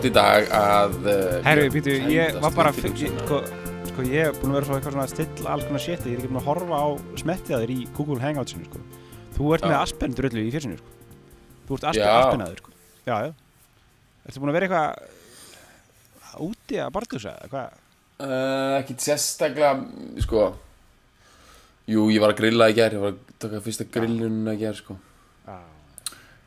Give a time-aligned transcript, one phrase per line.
[0.00, 0.94] Gott í dag að...
[1.04, 3.40] Uh, Herru, býtu, ég var bara sko,
[3.90, 6.14] sko, ég er búin að vera svo eitthvað svona að stilla alls konar shit Ég
[6.14, 6.88] er ekki búin að horfa á
[7.20, 8.80] smettið að þér í Google Hangoutsinu sko.
[9.36, 9.68] Þú ert Já.
[9.68, 10.94] með Aspen drullu í fjörsinu sko.
[11.68, 12.14] Þú ert Aspen.
[12.14, 12.72] Aspenaður sko.
[13.10, 13.30] Já, já
[14.30, 17.78] Ertu búin að vera eitthvað úti að bardusa eða hvað?
[18.20, 19.74] Uh, ekki sérstaklega,
[20.24, 20.46] sko...
[21.90, 24.80] Jú, ég var að grilla í gær, ég var að taka fyrsta grillununa í gær,
[24.80, 24.96] sko.
[25.44, 25.60] Já,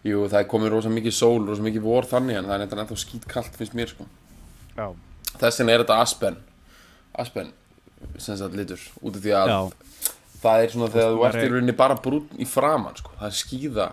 [0.03, 2.81] Jú, það er komið rosa mikið sól, rosa mikið vor þannig, en það er eitthvað
[2.83, 4.05] ennþá skýt kallt finnst mér, sko.
[4.75, 4.87] já,
[5.39, 6.35] Þess vegna er þetta Aspen.
[7.17, 7.51] Aspen,
[8.21, 9.59] sem sagt litur, út af því að já.
[10.43, 13.11] það er svona þegar þú ert í rauninni bara brún í framann, sko.
[13.21, 13.87] Það er skýða.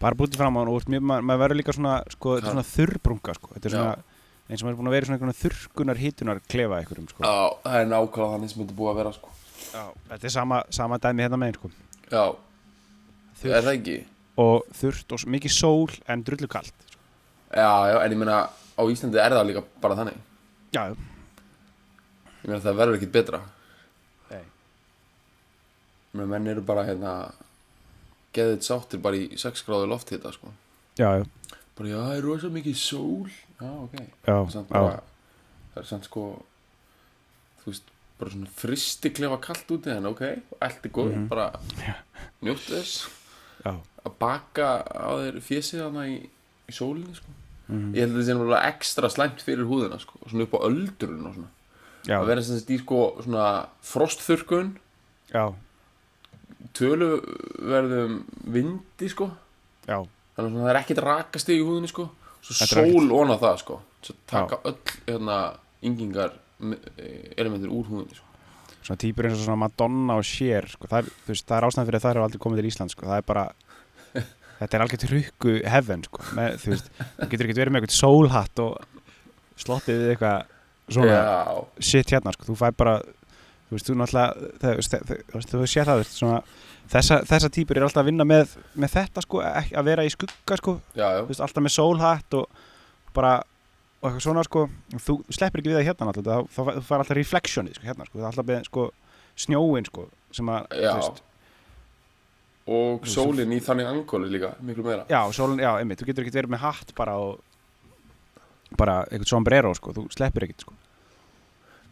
[0.00, 2.54] Bara bútið fram á hann og mjög- maður maður verður líka svona, sko, þetta er
[2.54, 3.48] svona þurrbrunga sko.
[3.54, 3.76] Þetta er Já.
[3.76, 3.96] svona,
[4.48, 7.22] eins og maður er búin að vera í svona einhvern þurrkunar hitunar klefa einhverjum sko.
[7.22, 9.28] Já, það er nákvæmlega þannig sem þetta er búið að vera, sko.
[9.74, 11.70] Já, þetta er sama, sama dæmi hérna megin sko.
[12.10, 12.24] Já,
[13.42, 13.54] Þurrt.
[13.56, 13.96] er það ekki?
[14.36, 16.72] Og þurrt og mikið sól en drullu kalt.
[16.72, 17.00] Sko.
[17.56, 18.38] Já, já, en ég meina
[18.76, 20.18] á Íslandi er það líka bara þannig.
[20.76, 20.82] Já,
[22.42, 23.40] Ég meina það verður ekkit betra.
[24.30, 24.42] Nei.
[24.42, 27.14] Ég meina menn eru bara hérna
[28.36, 30.52] geðið sáttir bara í 6 gráðu lofthita sko.
[31.00, 31.24] Já, já,
[31.76, 33.30] Bara já, það er rosa mikið sól.
[33.60, 33.96] Já, ok.
[34.28, 34.36] Já,
[34.70, 35.02] bara,
[35.74, 36.22] Það er samt sko
[37.62, 37.88] Þú veist,
[38.20, 40.22] bara svona fristi klefa kallt úti En ok,
[40.60, 41.26] allt er góð Mhm.
[41.28, 41.50] Bara
[42.42, 43.08] njóttu þess.
[43.64, 43.74] Já.
[44.06, 46.16] Að baka á þér fjesið hana í,
[46.70, 47.32] í sólinni sko.
[47.66, 47.92] Mhm.
[47.96, 51.26] Ég held að það sé náttúrulega ekstra slæmt fyrir húðina sko svona upp á öldrun
[51.26, 51.52] og svona.
[52.06, 53.46] Já, að vera sem sagt í sko svona
[53.82, 54.68] frostþurkun
[55.32, 55.44] já,
[56.78, 58.20] töluverðum
[58.54, 59.28] vindi sko.
[59.86, 59.98] Já,
[60.36, 62.08] þannig að það er ekkert rakast í húðinni sko.
[62.46, 63.80] Svo sól ona það sko.
[64.06, 64.78] Svo taka öll
[65.08, 65.38] hérna
[65.86, 68.24] yngingar eh, elementir úr húðinni sko.
[68.86, 70.86] svona típur eins og svona Madonna og Cher sko.
[70.86, 73.06] það, er, veist, það er ástæðan fyrir að það er aldrei komið til Ísland sko.
[73.10, 73.44] það er bara
[74.60, 76.22] þetta er algjört rukku heaven sko.
[76.32, 78.76] þú veist, þú getur ekki verið með eitthvað sólhatt og
[79.60, 80.54] sloppið við eitthvað
[80.96, 82.48] svona já, shit hérna sko.
[82.50, 82.96] þú fæ bara
[83.66, 84.76] þú veist, þú náttúrulega
[85.42, 86.40] þú sé það þú veist, svona,
[86.92, 90.60] þessa, þessa típur er alltaf að vinna með, með þetta sko, að vera í skugga
[90.60, 92.64] sko, já, veist, alltaf með sólhatt og
[93.16, 93.38] bara
[93.96, 94.66] og eitthvað svona sko,
[95.02, 98.26] þú sleppir ekki við það hérna náttúrulega, þá, fær alltaf reflectionið sko, hérna sko, það
[98.26, 98.84] er alltaf með sko,
[99.46, 100.04] snjóin sko,
[100.36, 101.22] sem að þú veist,
[102.66, 105.04] og sólin í þannig angóli líka miklu meira.
[105.10, 107.40] Já, sólin, já, einmitt, þú getur ekki verið með hatt bara og
[108.76, 110.74] bara eitthvað sombrero sko, þú sleppir ekkit sko.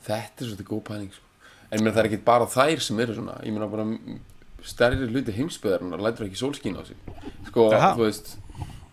[0.05, 1.23] Þetta er svolítið góð pæling sko.
[1.71, 3.37] en meina það er ekkit bara þær sem eru svona.
[3.47, 4.19] Ég meina bara m-
[4.65, 6.97] stærri hluti heimsbyðarinnar lætur ekki sólskín á sig.
[7.49, 7.95] Sko, Jaha.
[7.97, 8.37] þú veist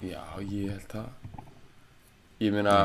[0.01, 1.09] já, ég held það.
[2.41, 2.75] Ég meina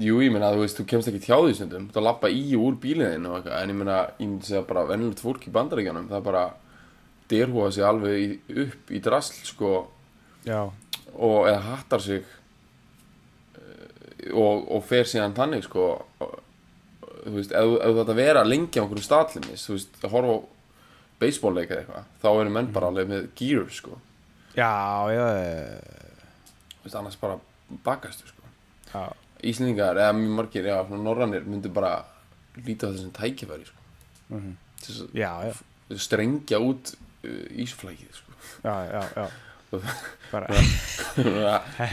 [0.00, 1.86] jú, ég meina, þú veist, þú kemst ekki tjá því stundum.
[1.94, 3.62] Þú lappa í og úr bíliðin og eitthvað.
[3.62, 6.42] En ég meina, ég myndi segja bara vennilegt fólk í bandaríkjanum það bara
[7.28, 8.28] derhúa sig alveg í,
[8.64, 9.72] upp í drasl sko,
[10.48, 10.60] já,
[11.14, 12.22] og eða hattar sig
[13.58, 15.88] eh, og, og fer síðan þannig sko.
[17.28, 20.36] Þú veist, ef, þú- þú þetta vera lengi á einhverjum statlimis, þú veist, að horfa
[20.38, 20.38] á
[21.18, 23.96] baseballleik eða eitthvað, þá eru menn bara alveg með gear sko,
[24.54, 24.68] já,
[25.12, 25.80] já, já,
[26.78, 27.40] þú veist, annars bara
[27.84, 28.52] bakastu sko,
[28.94, 29.02] já.
[29.42, 32.04] Íslendingar eða mjög margir, já, norrannir myndu bara
[32.66, 33.80] líta á þessum tækifæri sko,
[34.30, 34.56] Mhm.
[34.82, 35.54] til þess að- já, já,
[35.98, 36.94] strengja út
[37.24, 38.32] uh, ísflækið sko
[38.64, 39.28] já, já, já.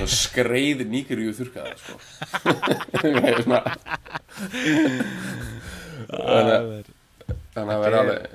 [0.07, 1.95] skreiðir nýkir í þurrkaða sko
[7.55, 8.29] þannig að- vera alveg eh,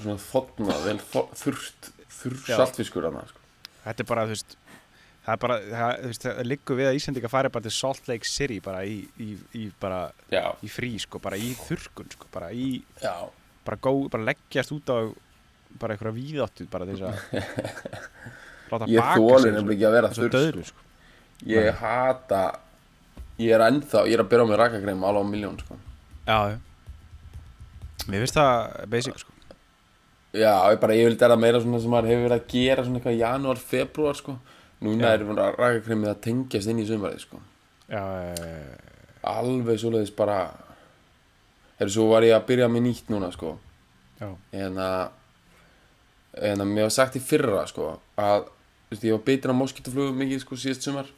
[0.00, 2.56] svona þotna vel þurr Já.
[2.58, 3.40] saltfiskur hana sko.
[3.84, 4.56] þetta er bara, þú veist
[5.26, 8.10] það er bara, það, þú veist, það liggur við að Íslandika fari bara til Salt
[8.10, 10.00] Lake City bara í, í, í bara,
[10.62, 12.68] í frí, sko, bara í þurrkun, sko, bara í,
[13.66, 14.98] bara gó, bara leggjast út á
[15.76, 17.16] bara einhverja víðáttu, bara þess að
[18.70, 20.70] láta ég baka þóli nefnilega ekki að vera þurr sko.
[20.70, 20.84] sko.
[21.50, 22.42] Ég hata
[23.42, 25.78] ég er ennþá, ég er að byrja á mig rakagreim alveg á miljón sko.
[26.26, 26.58] já, já.
[28.06, 29.32] Mér finnst það basic, sko.
[30.36, 32.84] Já, ég bara, ég vildi er það meira svona sem maður hefur verið að gera
[32.84, 34.36] svona eitthvað í janúar, februar sko.
[34.84, 35.16] Núna Já.
[35.16, 35.24] er
[35.56, 37.40] rakakremið að tengjast inn í sumarið sko.
[37.88, 38.02] Já,
[39.26, 40.40] alveg svoleiðis bara
[41.76, 43.56] Herru, svo var ég að byrja með nýtt núna sko.
[44.20, 45.10] já, en að
[46.46, 48.46] en að mér var sagt í fyrra sko, að
[48.90, 51.10] veist, ég var bitin á moskítuflugu mikið sko, síðast sumar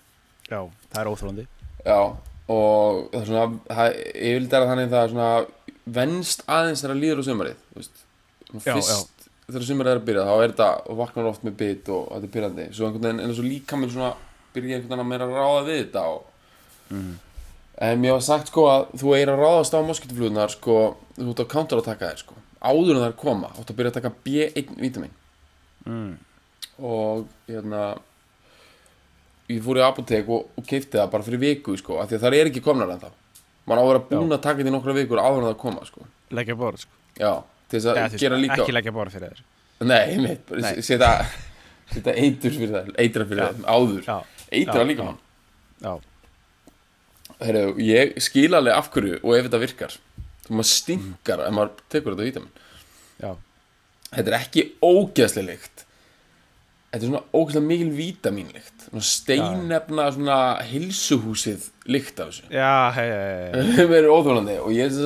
[0.48, 1.46] já, það er óþrólandi
[1.84, 2.00] já,
[2.50, 3.86] og það er svona
[4.18, 5.30] ég vil dæra þannig það er svona
[5.98, 7.24] venst aðeins þegar líður á
[7.78, 8.04] veist,
[8.48, 9.17] Svona Já, fyrst
[9.48, 12.34] þegar sumarið er að byrja þá er þetta vaknar oft með bit og þetta er
[12.34, 14.10] byrjandi svo einhvern veginn, en svo líka mér svona
[14.54, 16.26] byrja einhvern veginn að meira að ráða við þetta og
[17.78, 20.78] En mér var sagt sko að þú eigir að ráðast á moskítuflugunar sko,
[21.14, 22.38] þú ert á counter að taka þér sko.
[22.58, 25.12] Áður en það er að koma, þú ert að byrja að taka B1 vítamin
[25.86, 26.08] mm.
[26.82, 27.82] og hérna
[29.48, 32.24] ég fór í apotek og, og keipti það bara fyrir viku sko, af því að
[32.24, 33.14] það er ekki komnar en það
[33.68, 35.86] mann á að vera búin að taka þetta í nokkra vikur áður en það koma
[35.86, 36.08] sko,
[37.68, 39.42] Til þess að gera líka Ekki leggja borð fyrir þér.
[39.88, 40.72] Nei, Nei.
[40.82, 41.12] setja
[41.94, 44.16] eitur fyrir það, eitra fyrir það áður, Já,
[44.58, 45.08] eitra Já, líka
[45.84, 45.92] já,
[47.38, 49.98] Heru, ég skil alveg af hverju og ef þetta virkar
[50.48, 53.36] þú maður stinkar ef maður tekur þetta vítamin.
[54.08, 55.84] Þetta er ekki ógeðslega lykt
[56.88, 58.86] þetta er svona ógeðslega mikil vítamínlykt.
[58.88, 60.38] Svona steinefna svona
[60.70, 62.48] hilsuhúsið lykt af þessu.
[62.54, 64.96] Já, hei, hei, hei er og ég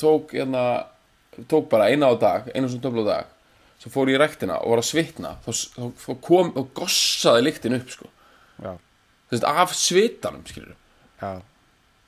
[0.00, 0.64] tók hérna,
[1.48, 3.36] tók bara eina á dag eina svona töfla á dag
[3.80, 5.36] svo fór ég í rektina og var að svitna.
[5.44, 8.10] Þá, þá, þá kom og gossaði lyktin upp sko.
[9.30, 10.74] Veist af svitanum skilur
[11.20, 11.40] já,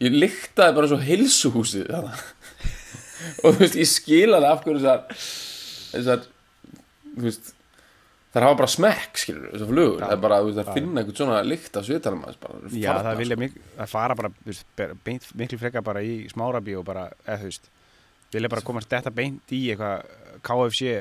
[0.02, 2.14] ég lyktaði bara svo heilsuhúsið þarna.
[3.44, 5.26] og þú veist, ég skil alveg af hverju þessar
[5.92, 6.24] þessar,
[7.12, 7.52] þú veist
[8.32, 11.20] þær hafa bara smekk, skilur þessar flugur, það er bara, þú veist, það finna eitthvað
[11.20, 13.44] svona lykt af svitanum aðeins bara, já það vilja sko.
[13.44, 17.52] mik það fara bara, þú veist, miklu frekar bara í smárabí og bara, eða þú
[17.52, 17.70] veist
[18.32, 20.06] vilja bara komast þetta beint í eitthvað
[20.42, 20.92] KFC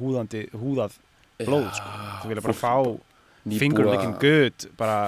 [0.00, 0.96] húðandi, húðað
[1.44, 1.92] blóð, sko.
[2.22, 2.74] Þú vilja bara fá
[3.48, 4.98] looking good bara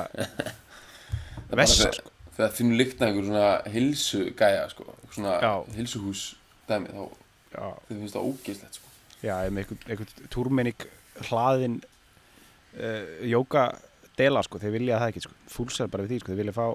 [1.50, 2.12] vessa, þegar- sko.
[2.36, 5.52] þegar lykt af einhver svona heilsu gæja, sko, einhver svona Já.
[5.76, 6.22] heilsuhús
[6.68, 7.02] dæmi, þá
[7.50, 8.86] þau finnst það ógeðslegt, sko.
[9.24, 10.86] Já, einhvern, einhvern túrmennik
[11.28, 13.66] hlaðin uh, jóka
[14.16, 15.34] dela, sko, þeir vilja það ekki, sko.
[15.50, 16.66] Fúlsar bara við því, sko, þeir vilja fá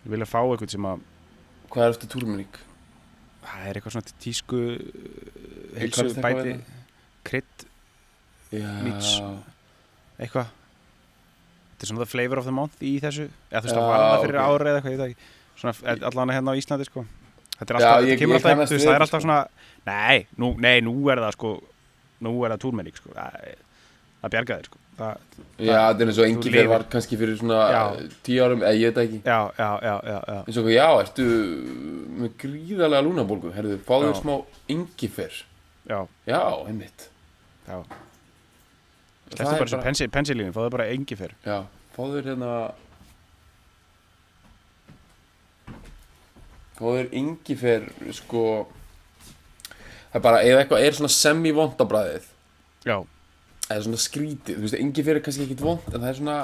[0.00, 1.04] þeir vilja fá einhvern sem að
[1.70, 2.58] hvað er eftir túrmenník?
[3.50, 6.44] Það er eitthvað svona tísku Ég heilsu bæti.
[6.46, 6.60] við
[7.30, 7.66] krydd,
[8.54, 9.10] já, Mix.
[10.20, 10.48] eitthvað?
[11.70, 13.28] Þetta er svona the flavor of the month í þessu.
[13.50, 14.40] Eða þú veist Já, að var það fyrir ok.
[14.40, 14.56] okay.
[14.56, 15.28] árið eða eitthvað, ég veit ekki.
[15.60, 17.04] Svona allan hérna á Íslandi sko.
[17.60, 19.26] Þetta er Já, alltaf, ég- kemur ég alltaf, kannast þú veist, það er alltaf sko.
[19.28, 19.40] svona
[19.86, 21.50] nei, nú, nei, nú er það sko
[22.20, 23.12] nú er það túrmenník sko.
[23.16, 23.48] Það,
[24.22, 25.22] það bjargaði sko það,
[25.64, 27.80] já, þetta er eins og engi fyrir var kannski fyrir svona Já.
[28.26, 29.20] tíu árum, eða ég veit það ekki.
[29.24, 31.26] Já, já, já, já, já, eins og já, ertu
[32.20, 34.18] með gríðarlega lúnabólgu, herðu, fáðu Já.
[34.20, 34.34] smá
[34.76, 35.40] yngifer
[35.90, 37.08] já, já, einmitt.
[37.66, 37.80] Já.
[39.30, 41.34] Þetta er bara bara- pensi, pensilínu, fáðu bara engi fyrr.
[41.46, 41.58] Já,
[41.96, 42.52] fáðu þér hérna
[46.78, 48.42] fáðu þér yngifer sko
[50.10, 52.28] það er bara, ef eitthvað er svona semi-vond á bræðið
[52.88, 52.96] já,
[53.70, 56.38] eða svona skrítið, þú veist, yngifer er kannski ekkit vond en það er svona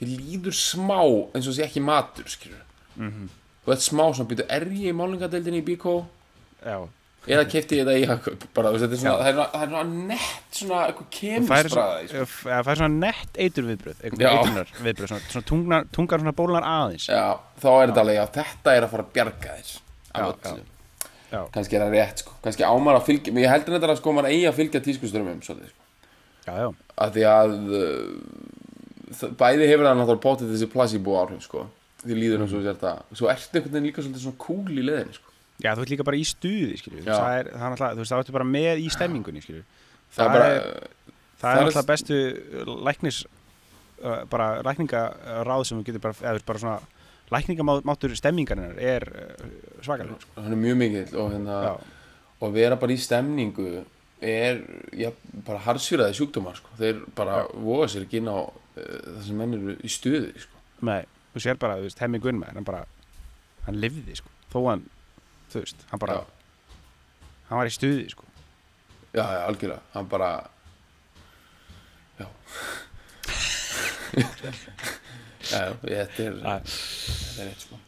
[0.00, 0.98] þið líður smá
[1.36, 2.62] eins og sé ekki matur skilur
[2.96, 3.28] mhm,
[3.64, 6.00] þú veit smá svona býtu, er ég í málingadeildinni í Bíkó
[6.64, 6.80] já.
[7.28, 8.44] Eða kefti ég þetta í Jakob?
[8.56, 11.04] Bara, þú veist, þetta er svona, það er, svona- það er svona nett svona eitthvað
[11.04, 11.68] Það kemist fær
[12.64, 17.10] bræði svona, nett eitur viðbröð eitthvað eitrunar viðbröð, svona, svona tungnar, tungar svona bólnar aðeins.
[17.12, 17.26] Já,
[17.60, 20.64] þá er þetta alveg, já, þetta er að fara að bjarga þér.
[21.30, 22.38] Kannski er það rétt, sko.
[22.42, 25.74] Kannski ámar að fylgja, ég heldur þetta að sko maður eigi að fylgja tískuströmmum svolítið,
[25.74, 25.79] sko
[26.50, 31.64] já, já, Af því að uh, bæði hefur það náttúrulega potið þessi placebo áhrif, sko.
[32.04, 34.84] Því líður eins og sér það Svo ertu einhvern veginn líka svolítið svona cool í
[34.86, 35.34] leðinni, sko.
[35.60, 37.12] Já, þú ert líka bara í stuði skilju, Já.
[37.12, 39.66] það er, alltaf, þú veist, það ertu bara með í stemmingunni skilju,
[40.10, 40.86] Það er það, bara, er,
[41.40, 42.20] það það er alltaf bestu
[42.88, 43.18] læknis
[44.00, 46.78] uh, bara lækningaráð sem við getum bara, eða þú veist, bara svona
[47.30, 49.44] lækningamáttur stemmingarinnar er uh,
[49.84, 50.32] svakalega sko.
[50.40, 51.60] hann er mjög mikill og hérna
[52.40, 53.82] Og vera bara í stemningu
[54.20, 54.60] er,
[54.96, 55.10] já,
[55.46, 56.72] bara harsfýraði sjúkdómar, sko.
[56.78, 60.62] Þeir bara voga sér ekki inn á uh, það sem menn eru í stuði, sko.
[60.86, 62.84] Með, þú sér bara, þú veist, Hemmi Gunn hann bara,
[63.66, 64.86] hann lifði sko, þó hann,
[65.52, 66.22] þú veist, hann bara Já.
[67.50, 68.24] hann var í stuði sko.
[69.10, 70.30] Já, já, algjörlega, hann bara
[72.20, 72.26] Já.
[75.50, 76.54] Já, þetta er Æ.
[76.64, 77.78] þetta er rétt sko.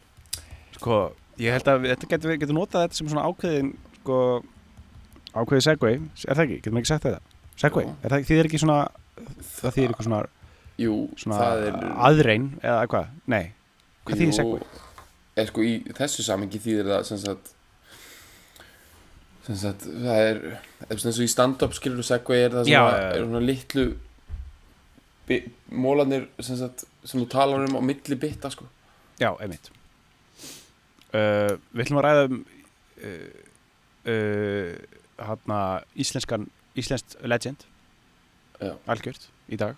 [0.77, 0.97] Sko,
[1.41, 4.17] ég held að þetta getur, getur notað þetta sem svona ákveðin sko,
[5.33, 7.39] ákveðið segway er það ekki, getur maður ekki sagt þetta?
[7.63, 7.95] Segway, Jú.
[8.01, 8.77] er það, þýðir ekki svona
[9.49, 10.21] það þýðir eitthvað svona,
[10.83, 11.75] Jú, svona er
[12.09, 13.43] aðrein eða hvað, nei.
[14.03, 14.63] Hvað þýðir segway?
[15.33, 17.53] Er sko í þessu samingi þýðir það sem sagt
[19.43, 20.41] sem sagt, það er
[20.87, 23.07] eins og í stand-up skilur segway er það já, já.
[23.11, 23.87] er svona litlu
[25.73, 28.67] mólarnir sem, sagt, sem þú talar um á milli bitta sko.
[29.21, 29.69] Já, einmitt.
[31.13, 32.39] Uh, Við ætlum að ræða um
[33.03, 33.27] uh,
[34.09, 34.62] uh,
[35.27, 35.59] hana,
[35.95, 36.47] íslenskan
[36.79, 37.67] íslenskt legend.
[38.61, 38.77] Já.
[38.87, 39.75] algjört í dag.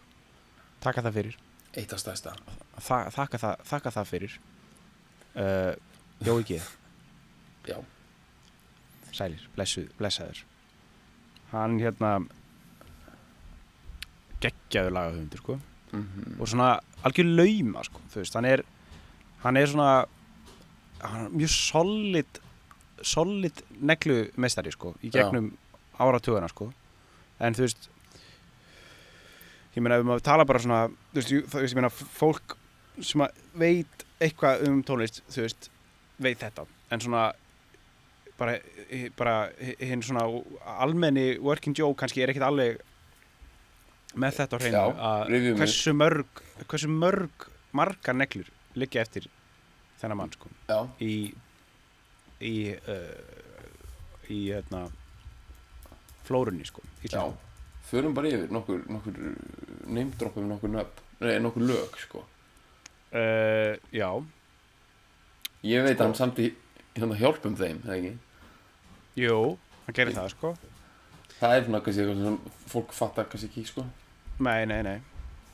[0.83, 1.37] Taka það fyrir.
[1.75, 2.35] Eitt af stæðsta
[2.75, 4.35] Þa, þakka, það, þakka það fyrir.
[5.35, 5.73] Uh,
[6.23, 6.59] Jói G
[7.67, 7.79] Já.
[9.15, 10.43] Sælir, blessuð, blessaður.
[11.51, 12.17] Hann hérna
[14.43, 15.57] geggjaður lagahöfundur sko.
[15.95, 16.69] Mm og svona
[17.07, 18.63] algjör lauma sko, þú veist, hann er
[19.43, 20.05] hann er svona
[21.01, 22.39] hann er mjög solid
[23.01, 25.51] solid neglu meistari sko, í gegnum
[25.99, 26.69] áratugana sko,
[27.39, 27.89] en þú veist
[29.75, 32.57] ég meina ef maður tala bara svona þú veist, þú veist, ég meina fólk
[33.03, 33.25] sem
[33.59, 35.69] veit eitthvað um tónlist þú veist,
[36.23, 36.63] veit þetta.
[36.95, 37.25] En svona
[38.39, 38.57] bara,
[39.17, 39.35] bara
[39.79, 40.25] hinn svona
[40.79, 42.79] almenni working joe kannski er ekkit alveg
[44.15, 48.47] með þetta á hreinu að hversu mörg hversu mörg margar neglur
[48.79, 49.27] liggja eftir
[49.99, 51.33] þennan mann sko Já, í
[52.43, 54.85] í uh, í hérna
[56.25, 57.21] flórunni sko já.
[57.85, 59.17] Förum bara yfir nokkur, nokkur
[59.93, 62.23] neymdroppum nokkur nöfn Nei, nokkur lög sko
[63.15, 64.09] uh, já
[65.65, 66.03] Ég veit Sko.
[66.03, 66.49] hann samt í
[66.95, 68.15] hérna hjálpum þeim, eða ekki?
[69.21, 69.37] jú,
[69.85, 70.51] hann gerir það sko
[71.39, 72.37] Það er svona kannski eitthvað sem
[72.71, 73.85] fólk fattar kannski ekki sko
[74.39, 74.97] nei, nei, nei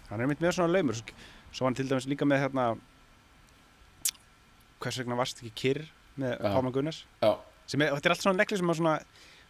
[0.10, 2.66] hann er mitt með svona laumur svo hann til dæmis líka með hérna
[4.82, 5.84] hvers vegna varst ekki kyrr
[6.22, 6.38] með.
[6.46, 7.04] Pálma Gunnars
[7.72, 8.96] sem er, þetta er allt svona negli sem er svona,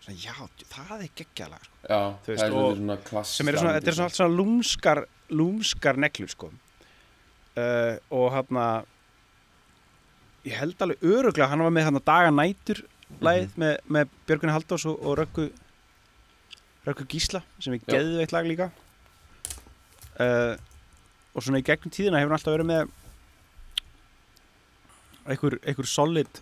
[0.04, 0.34] svona já,
[0.70, 1.78] það er geggjalag sko.
[1.88, 5.04] já, veist, það er svona klass sem eru svona, þetta er svona allt svona lúmskar
[5.32, 8.62] lúmskar neglur sko uh, og hann
[10.48, 12.84] ég held alveg öruglega hann var með hann daga nætur
[13.22, 15.50] lagið með, með Björgunni Haldós og, og Röggu
[16.88, 17.98] Röggu Gísla sem er Já.
[17.98, 18.72] geðveitt lag líka
[20.22, 20.56] uh,
[21.32, 22.98] og svona í gegnum tíðina hefur hann alltaf verið með
[25.30, 26.42] einhver, einhver solid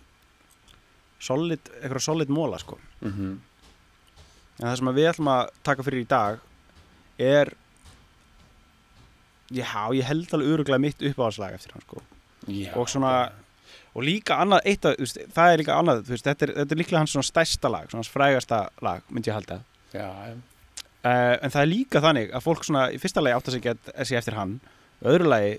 [1.20, 2.78] solid, einhver solid móla sko.
[3.04, 3.38] Mm
[4.60, 6.40] En það sem að við ætlum að taka fyrir í dag
[7.16, 7.54] er
[9.50, 12.02] Já, ég held alveg öruglega mitt uppáhalslag eftir hann sko.
[12.46, 13.32] Já, og svona
[13.90, 16.80] og líka annað, eitt þú veist, það er líka annað veist, þetta, er, þetta er
[16.80, 19.58] líklega hans svona stærsta lag svona hans frægasta lag, myndi ég halda.
[19.90, 20.36] Já, já,
[21.02, 24.20] uh, en það er líka þannig að fólk svona í fyrsta lagi átt að segja
[24.22, 24.54] eftir hann.
[25.02, 25.58] Öðru lagi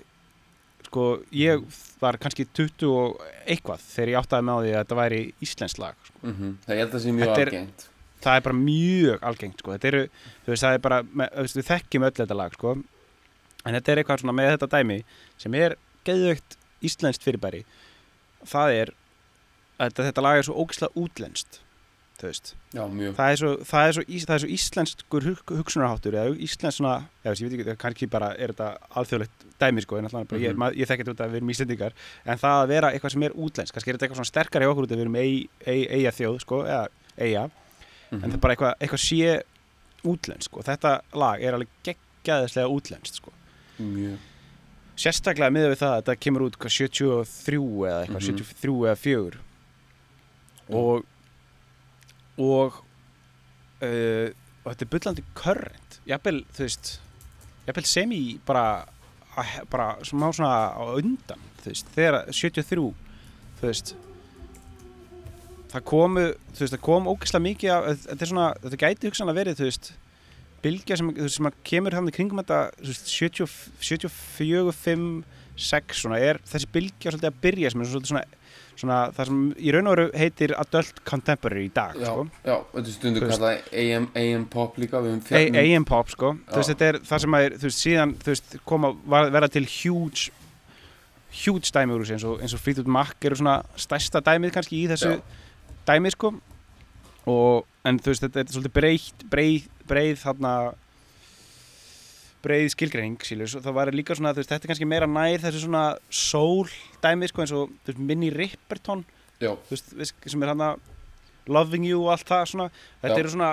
[0.92, 1.62] sko, ég
[2.02, 5.80] var kannski 20 og eitthvað þegar ég áttaði með á því að þetta væri íslenskt
[5.80, 6.18] lag sko.
[6.28, 7.86] mm Það ég held að sé mjög er- algengt
[8.22, 9.72] það er bara mjög algengt sko.
[9.74, 10.02] þetta eru,
[10.44, 12.74] þú veist, það er bara við þekkjum öll þetta lag sko.
[13.64, 14.98] en þetta er eitthvað svona með þetta dæmi
[15.38, 17.64] sem er geðvögt íslenskt fyrirbæri
[18.44, 18.92] það er
[19.80, 21.60] að þetta, lag er svo ógislega útlenskt
[22.72, 22.82] Já,
[23.18, 26.94] það er svo, það er ís, það er svo íslenskur hug, hugsunarháttur eða íslensk svona,
[27.24, 28.68] ég, ég veit ekki, kannski bara er þetta
[29.00, 30.78] alþjóðlegt dæmi sko, en alltaf bara, ég, Mhm.
[30.78, 31.92] ég þetta út að við erum íslendingar
[32.26, 34.70] en það að vera eitthvað sem er útlenskt kannski er þetta eitthvað svona sterkar hjá
[34.72, 36.88] okkur út að við erum ei- ei- eiga þjóð, sko, eða
[37.18, 37.44] eiga
[38.12, 38.32] en það Mhm.
[38.34, 39.42] er bara eitthvað, eitthvað sé
[40.04, 43.32] útlenskt og þetta lag er alveg geggjaðislega útlenskt sko.
[43.80, 44.18] Mjög
[44.96, 48.36] sérstaklega miðað við það að þetta kemur út hvað, 73 eða eitthvað, Mhm.
[48.36, 49.38] 73 eða 4
[50.68, 51.04] og
[52.40, 52.80] og
[53.82, 54.28] uh,
[54.62, 55.96] og þetta er bullandi current.
[56.06, 56.92] Jafnvel, þú veist
[57.66, 58.66] jafnvel sem í bara
[59.72, 62.82] bara smá svona á undan þú veist, þegar 73
[63.60, 63.94] þú veist
[65.72, 69.38] það komu, þú veist, það kom ógeðslega mikið af, þetta er svona, þetta gæti hugsanlega
[69.38, 69.92] verið, þú veist
[70.62, 75.08] bylgja sem, sem kemur hann í kringum þetta, þú veist, 70, 74, 5,
[75.62, 78.22] 6 svona, er þessi bylgja svolítið að byrja sem er svolítið svona,
[78.80, 82.26] svona það sem í raun og veru heitir adult contemporary í dag, Já, sko.
[82.46, 86.32] já, þetta stundu kallað AM, AM pop líka A- AM pop sko.
[86.54, 90.30] Veist þetta er það sem er þú veist síðan þú veist koma verða til huge
[91.44, 94.82] huge dæmi úr þessu eins og, eins og Fleetwood Mac eru svona stærsta dæmið kannski
[94.82, 95.20] í þessu Já.
[95.88, 96.32] dæmi sko.
[97.30, 100.52] Og en þú veist þetta er svolítið breið breið, breið þarna
[102.42, 105.60] breið skilgreining sílu, svo það var líka svona veist þetta er kannski meira nær þessu
[105.62, 106.70] svona soul
[107.04, 109.04] dæmi sko eins og veist Minnie Riperton
[109.68, 109.92] veist,
[110.26, 110.88] sem er hann að
[111.50, 112.66] Loving You og allt það svona.
[113.02, 113.20] Þetta Já.
[113.20, 113.52] eru svona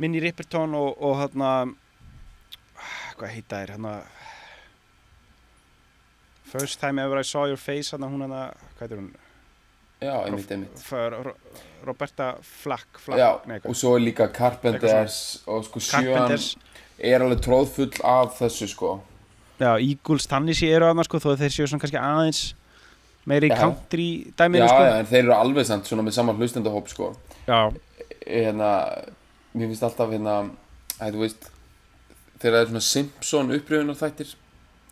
[0.00, 1.74] Minnie Riperton og, og hann
[3.18, 3.90] hvað heita þér hann
[6.52, 9.12] First time ever I saw your face hann hún hann hvað heitir hún
[10.02, 10.78] já, einmitt, einmitt.
[10.82, 11.36] F- Ro-
[11.86, 13.30] Roberta Flack, Flack Já,
[13.66, 16.34] og svo er líka Carpenters og sko sjöan
[17.02, 18.92] er alveg tróðfull af þessu sko.
[19.58, 22.42] Já, Eagles Tennessee eru hann sko þó að þeir séu svona kannski aðeins
[23.26, 23.56] meiri Já.
[23.60, 24.82] country Já, dæmið sko.
[24.86, 27.12] já, en þeir eru alveg samt svona með saman hlustendahóp sko.
[27.46, 27.60] Já,
[28.26, 28.70] hérna,
[29.54, 30.36] mér finnst alltaf hérna
[31.02, 31.48] að þú veist
[32.42, 34.34] þegar það er svona Simpson uppröfunar þættir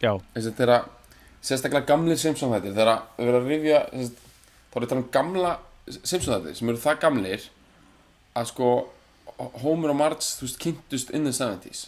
[0.02, 0.81] já, að þeirra
[1.43, 4.12] sérstaklega gamlir Simpson þættir það verður að rifja þess,
[4.71, 5.53] þá er þetta um gamla
[5.91, 7.47] Simpson þættir sem eru það gamlir
[8.39, 8.71] að sko
[9.65, 11.87] Homer og Marge þú veist kynntust in the 70s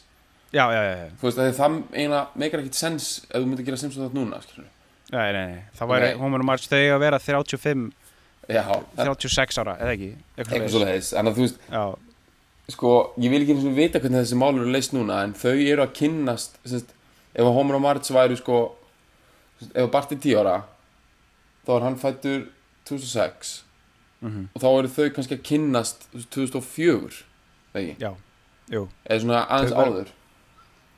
[0.52, 1.08] já, já, já, já.
[1.20, 4.40] þú veist að það eiginlega meikar ekkit sens ef þú myndir gera Simpson þátt núna
[4.44, 4.70] skilur
[5.12, 6.06] Nei, nei, nei, það væri.
[6.22, 7.82] Homer og Marge þau að vera 35,
[8.48, 10.06] já, það- 36 ára, eða ekki?
[10.38, 11.82] eitthvað svo leiðis en þú veist Já,
[12.72, 15.52] sko ég vil ekki eins og vita hvernig þessi mál eru leist núna en þau
[15.52, 16.94] eru að kynnast semst,
[17.34, 18.58] ef að Homer og Marge væru sko
[19.60, 20.56] semst, ef Bart er 10 ára
[21.66, 22.48] þá er hann fættur
[22.88, 23.52] 2006
[24.22, 27.22] mhm, og þá eru þau kannski að kynnast þú veist, 2004
[29.08, 30.08] eða svona aðeins væru- áður.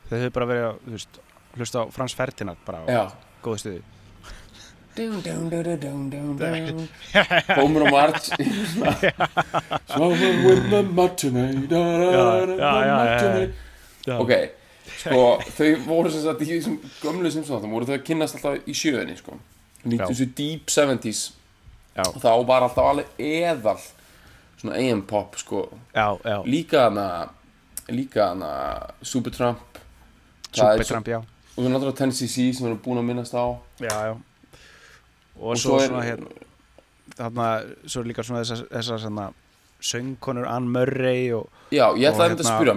[0.08, 1.20] Þau hefur bara verið að, veist,
[1.56, 3.12] hlusta á Frans Ferdinand bara á
[3.44, 3.82] góðu stuði.
[7.58, 8.30] Homer og Marge
[9.90, 11.50] Swimming with the matinee
[14.20, 14.32] ok,
[15.00, 15.22] sko
[15.56, 16.60] þau voru sem sagt í
[17.02, 19.32] gömlu Simpsons voru þau að kynnast alltaf í sjöðinni sko.
[19.84, 20.06] Já.
[20.06, 21.43] þessu deep 70s Já, og
[21.94, 23.78] þá var alltaf alveg eðal
[24.58, 25.68] svona AM pop sko.
[25.94, 26.38] já, já.
[26.44, 27.28] Líka hana
[27.88, 28.50] líka hana
[29.02, 29.58] Supertramp.
[30.54, 31.18] Er Supertramp, já.
[31.56, 33.44] Og svo náttúrulega Tennessee Sea sem við erum búin að minnast á.
[33.78, 34.14] Já, já.
[35.36, 36.20] Og, og svo, svo er svona hér
[37.14, 37.46] Þarna,
[37.86, 39.24] svo er líka svona þessar, þessar svona
[39.84, 42.74] söngkonur Ann Murray og já, ég ætlaði að hérna- spyrja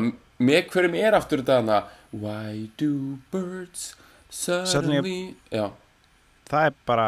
[0.49, 1.77] með hverjum er aftur þetta hana
[2.11, 3.95] Why do birds
[4.29, 5.71] suddenly Suddenly- já,
[6.49, 7.07] það er bara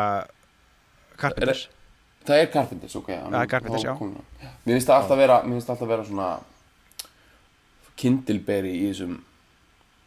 [1.17, 1.67] Carpenters
[2.29, 3.93] það er Carpenters, ok Það er Carpenters, já.
[4.65, 5.39] mér finnst það alltaf vera
[5.73, 6.29] alltaf vera svona
[7.99, 9.17] kindilberi í þessum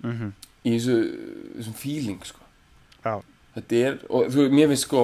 [0.06, 0.94] mm í þessu,
[1.58, 2.38] þessum feeling sko.
[3.02, 3.16] Já,
[3.56, 5.00] þetta er, og þú, mér finnst sko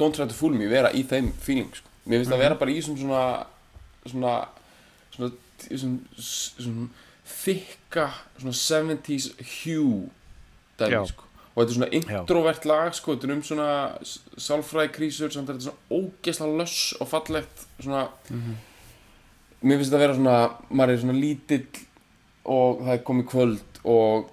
[0.00, 1.88] Don't try to fool me vera í þeim feeling sko.
[2.06, 2.44] mér finnst það Mhm.
[2.44, 3.22] vera bara í þessum svona
[4.06, 4.34] svona
[5.14, 5.30] svona,
[5.64, 6.88] svona, svona
[7.40, 8.04] þykka
[8.40, 9.30] svona 70s
[9.64, 10.10] hue
[10.78, 11.24] dæmi sko
[11.60, 13.68] og þetta er svona introvert lag sko þetta er um svona
[14.40, 18.56] sálfræði krísur samt er þetta svona ógeðslega löss og fallegt svona Mhm.
[19.62, 20.36] mér finnst þetta að vera svona
[20.70, 21.66] maður er svona lítill
[22.44, 24.30] og það er komið kvöld og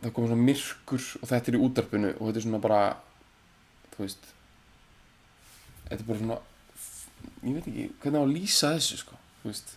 [0.00, 2.82] það er komið svona myrkur og þetta er í útarpinu og þetta er svona bara
[3.96, 4.28] þú veist
[5.88, 6.38] þetta er bara svona
[7.42, 9.74] ég veit ekki hvernig á að lýsa þessu sko þú veist,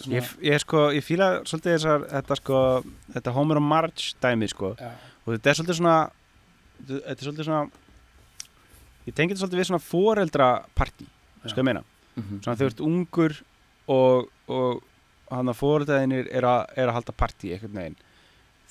[0.00, 2.58] svona ég, ég sko, ég fíla svolítið þessar þetta sko,
[3.12, 4.90] þetta Homer og Marge dæmi sko Já.
[5.26, 5.96] og þetta er svolítið svona
[6.88, 7.70] þetta er svolítið svona
[9.06, 11.48] ég tengi þetta svolítið við svona foreldrapartí Já.
[11.52, 11.84] sko ég meina,
[12.16, 12.40] Mhm.
[12.42, 13.36] svona þegar þú ert ungur
[13.88, 14.82] og, og
[15.30, 17.96] hann að foreldraðinir er, er að halda partí einhvern veginn,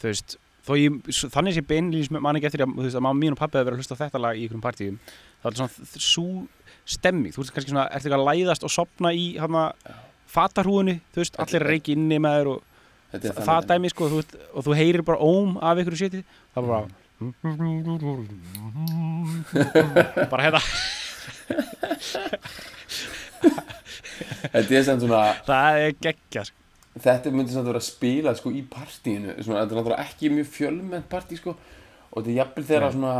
[0.01, 0.35] þú veist
[0.67, 0.97] þó ég,
[1.33, 3.71] þannig sé beinlýs man ekki eftir að, þú veist, að mamma mín og pappi hefur
[3.71, 4.99] verið að hlusta á þetta lag í einhverjum partíum,
[5.41, 6.47] þá er þetta svona svo
[6.85, 9.95] stemming, þú veist kannski svona, ertu eitthvað að læðast og sopna í hann að
[10.29, 12.63] fatarhúinu, þú veist, allir reiki inni með þér og
[13.47, 16.21] það, dæmi sko, þú veist, og þú heyrir bara óm af ykkur séti,
[16.53, 16.87] það er bara
[20.31, 20.61] bara hérna.
[24.49, 26.57] Þetta er sem svona það er geggja sko.
[26.99, 30.47] þetta myndi samt vera að spila sko í partíinu svona, þetta er náttúrulega ekki mjög
[30.53, 33.13] fjölmennt partí sko og þetta er jafnvel þegar svona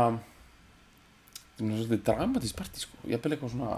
[1.60, 3.70] þetta er dramatísk partí sko jafnvel eitthvað svona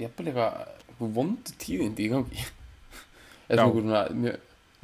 [0.00, 0.52] jafnvel eitthvað,
[0.98, 2.40] vondu tíðindi í gangi.
[3.48, 4.00] Eitthvað svona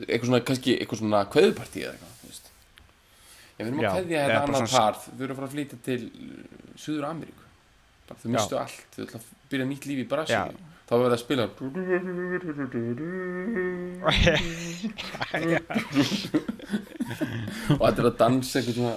[0.00, 2.09] eitthvað svona kannski eitthvað svona kveðupartí eða eitthvað.
[3.60, 5.78] Ég verðum að kveðja þetta bara annað svona- par þau eru að fara að flytja
[5.88, 6.10] til uh,
[6.84, 7.46] Suður Ameríku
[8.10, 8.28] bara Já.
[8.34, 10.08] mistu allt þau ætla að byrja nýtt líf í.
[10.10, 10.58] Brasilíu
[10.90, 11.44] þá verður það að spila
[16.90, 18.94] og þetta er að dansa eitthvað svona,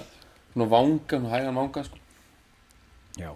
[0.52, 2.00] svona vangan og hægan vanga sko.
[3.20, 3.30] já,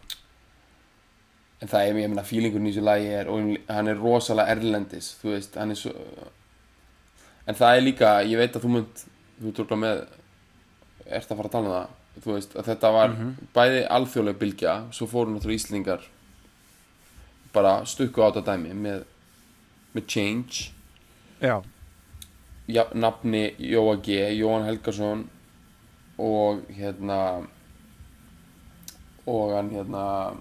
[1.63, 5.13] en það er, ég meina, fílingurinn í þessu lagi er og hann er rosalega erlendis
[5.23, 5.93] þú veist, hann er svo
[7.49, 9.05] en það er líka, ég veit að þú munt
[9.39, 10.03] þú trúkla með
[11.09, 13.35] ert að fara að tala um það þú veist, að þetta var Mhm.
[13.55, 16.01] bæði alþjóðlega bylgja svo fóru náttúrulega Íslingar
[17.53, 19.05] bara stukku á þetta dæmi með,
[19.95, 20.71] með Change
[21.41, 21.63] já,
[22.69, 25.29] ja, nafni Jóa G, Jóhann Helgason
[26.19, 27.47] og hérna
[29.27, 30.35] og hann hérna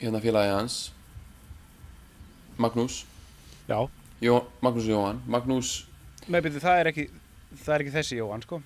[0.00, 0.90] hérna félagi hans
[2.58, 3.04] Magnús
[3.68, 3.88] já.
[4.22, 5.84] Jó, Magnús og Jóhann Magnús,
[6.30, 7.04] Með byrju, það er ekki
[7.62, 8.60] það er ekki þessi Jóhann sko.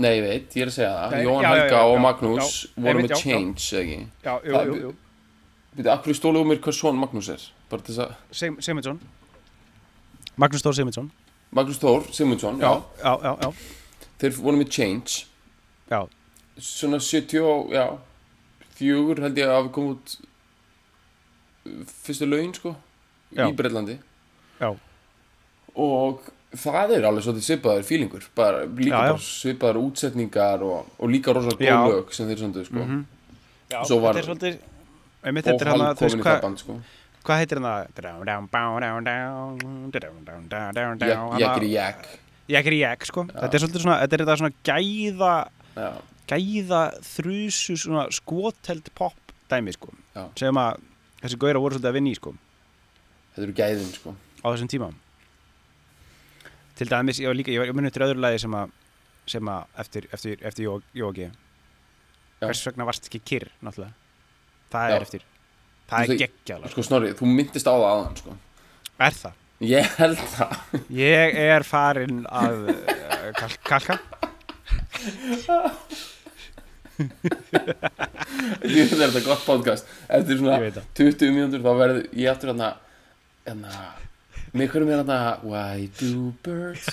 [0.00, 1.14] Nei ég veit, ég er að segja það.
[1.14, 3.14] Nei, Jóhann já, Helga já, og já, Magnús já, voru með.
[3.20, 3.98] Change, ekki?
[4.24, 4.92] Já, jú, Það- jú, jú,
[5.70, 7.42] Býtu, akkur stóluðu mér hvað svon Magnús er?
[7.70, 9.00] Bara þess að Sim, Simundsson
[10.36, 11.10] Magnús Þór Simundsson
[11.52, 12.72] Magnús Þór Simundsson, já.
[13.02, 13.52] já, já, já,
[14.18, 15.26] þeir voru með Change.
[15.90, 16.06] Já,
[16.58, 17.98] svona 70 og, já
[18.80, 20.12] fjögur held ég að hafi komið út
[21.68, 22.72] uh, fyrstu laun sko
[23.36, 23.98] í Breitlandi
[24.60, 24.70] Já.
[25.76, 29.12] og það er alveg svolítið svipaður fílingur bara, líka Já, já.
[29.14, 32.80] bara svipaður útsetningar og, og líka rosalega góð lög sem þeir söndu sko.
[32.82, 33.04] Mhm.
[33.70, 34.58] Já, Svo var- þetta er svolítið
[35.22, 36.72] einmitt og þetta er hann hald að, þú veist komin í hvað það band sko.
[37.24, 37.76] hvað heitir það
[41.40, 42.00] Jekri Jek
[42.50, 45.34] Jekri Jek sko þetta er svolítið svona þetta er þetta svona gæða
[45.76, 45.90] Já,
[46.30, 49.14] gæða þrjusu svona skoteld pop
[49.50, 50.24] dæmi sko Já.
[50.38, 50.80] sem að
[51.22, 52.34] þessi gauðra voru svolítið að vinna í sko
[53.36, 54.14] þetta eru gæðin sko.
[54.42, 54.90] á þessum tíma
[56.80, 58.70] til dæmis, ég var líka, ég var munið til öðru lagi sem að
[59.30, 62.46] sem að eftir, eftir, eftir Jó- Jóki Já.
[62.46, 63.92] hvers vegna varst ekki kyrr náttúrulega
[64.72, 64.94] það Já.
[64.96, 65.22] er eftir
[65.90, 68.36] það Þú er veist, geggjala sko Snorri, þú myndist á það aðan sko.
[69.06, 69.36] er það?
[69.60, 70.52] Ég held það
[70.96, 73.98] Ég er farinn að uh, kal kalka
[78.64, 80.86] Ég veit þetta gott podcast Eftir svona Ég veit það.
[81.00, 82.70] 20 mínútur þá verður ég aftur hérna
[83.46, 83.74] hérna
[84.56, 86.88] með hverjum er hérna Why do birds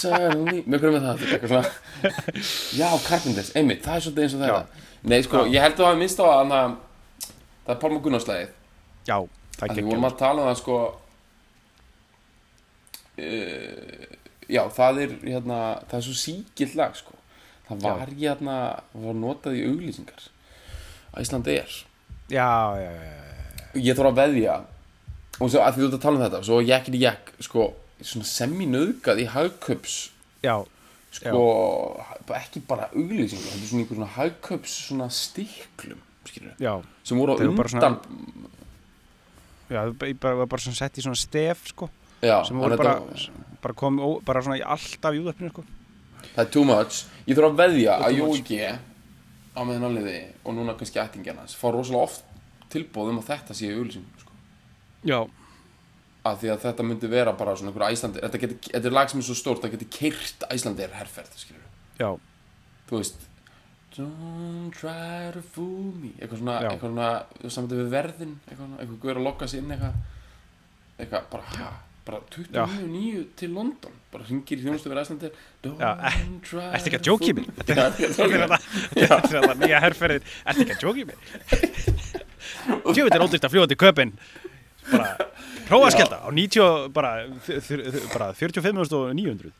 [0.00, 1.68] suddenly með hverjum er það eitthvað svona
[2.78, 4.88] Já, Carpenters, einmitt, það er svolítið eins og þetta.
[5.02, 5.52] Nei, sko, Já.
[5.56, 6.62] ég held að hafa minnst á að hana,
[7.66, 8.50] það er Pálma Gunnarslæðið
[9.10, 9.16] Já,
[9.58, 10.80] það er að við vorum að tala um það sko
[13.22, 14.18] uh,
[14.52, 17.16] Já, það er hérna, það er svo síkild lag sko.
[17.68, 18.56] Það var hérna,
[19.04, 20.26] var notað í auglýsingar.
[21.20, 21.76] Æsland er.
[22.32, 22.48] Já,
[22.80, 23.64] já, já, já.
[23.80, 24.56] ég þarf að veðja
[25.40, 27.66] og svo að því þú ert að tala um þetta svo jekkin í jekk sko,
[28.02, 29.96] svona semi-nöðgað í hagköps
[30.44, 30.56] já,
[31.16, 31.42] sko,
[32.28, 37.18] bara ekki bara auglýsingu þetta er svona einhver svona hagköps svona stiklum skilur, já, sem
[37.18, 37.98] voru á undan
[39.72, 41.88] já, það var bara svona sett í svona stef sko,
[42.22, 45.64] já, sem voru bara, þetta- bara kom ó, bara svona í alltaf í úðöfninu sko.
[46.34, 48.58] það er too much ég þarf að veðja að G
[49.52, 52.24] á meðan alliði og núna kannski ættingjarnas fá rosalega oft
[52.72, 54.31] tilbóðum að þetta sé auglýsingum sko.
[55.04, 55.18] Já,
[56.28, 59.08] að því að þetta myndi vera bara svona einhver æslandi þetta, geti, þetta er lag
[59.10, 62.10] sem er svo stórt það geti keirt æslandir herferð skilur já,
[62.90, 63.28] þú veist
[63.92, 66.14] Don't try to fool me.
[66.16, 66.68] Eitthvað svona, Já.
[66.70, 69.98] eitthvað svona saman við verðin, eitthvað, svona- eitthvað guður að lokka sér inn eitthvað
[71.02, 71.66] eitthvað, bara, ha,
[72.06, 75.36] bara 29.9 til London bara ringir í þjónustu við Æslandir
[75.66, 75.90] Don't Já,
[76.48, 77.46] try ertu ekki að to djóka í fool mig?
[77.52, 77.52] me.
[77.58, 78.58] Að þetta er þetta
[78.94, 81.18] þetta er þetta nýja herrferðin Ertu ekki að djóki mig?
[82.96, 84.14] Tjóðið er ódýrt að fljúa til köpinn
[84.90, 85.28] bara,
[85.68, 87.12] prófa að skelda á 90, og- bara,
[88.14, 89.52] bara 45.900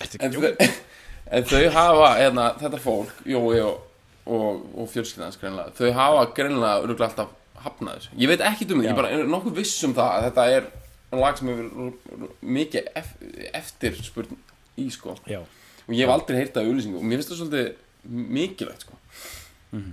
[0.00, 0.72] Ertu ekki að
[1.36, 3.82] en, þau- hafa hérna, þetta fólk, Jói og,
[4.26, 8.82] og, og fjölskyldans greinlega þau hafa greinlega öruglega alltaf hafnað þessu ég veit ekki um
[8.82, 8.88] Já.
[8.90, 10.68] ég bara er nokkuð viss um það að þetta er
[11.20, 13.08] lag sem hefur mikið ef,
[13.60, 14.38] eftirspurn
[14.80, 17.40] í sko Já, og ég hef aldrei heyrt það í auðlýsingu og mér finnst það
[17.42, 17.70] svolítið
[18.38, 18.94] mikilvægt sko.
[19.72, 19.92] mm -hmm.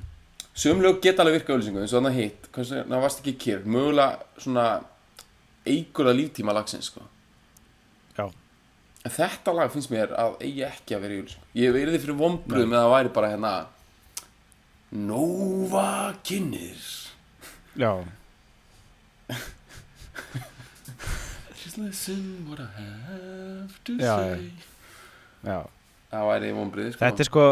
[0.57, 4.65] Sömlög geta alveg virka auðlýsingu eins og þannig hitt, það varst ekki kýr mögulega svona
[5.67, 7.03] eigur að líftíma lagsins sko.
[8.17, 8.25] já,
[9.05, 12.19] en þetta lag finnst mér að eigi ekki að vera í auðlýsingu ég verði fyrir
[12.23, 13.55] vombröðum eða það væri bara hérna
[14.97, 16.79] Nova kynir
[17.75, 17.91] já,
[21.61, 24.51] Just listen what I have to Já, say.
[25.43, 25.57] Já.
[26.07, 27.01] Það væri vombröð sko.
[27.03, 27.45] Þetta er sko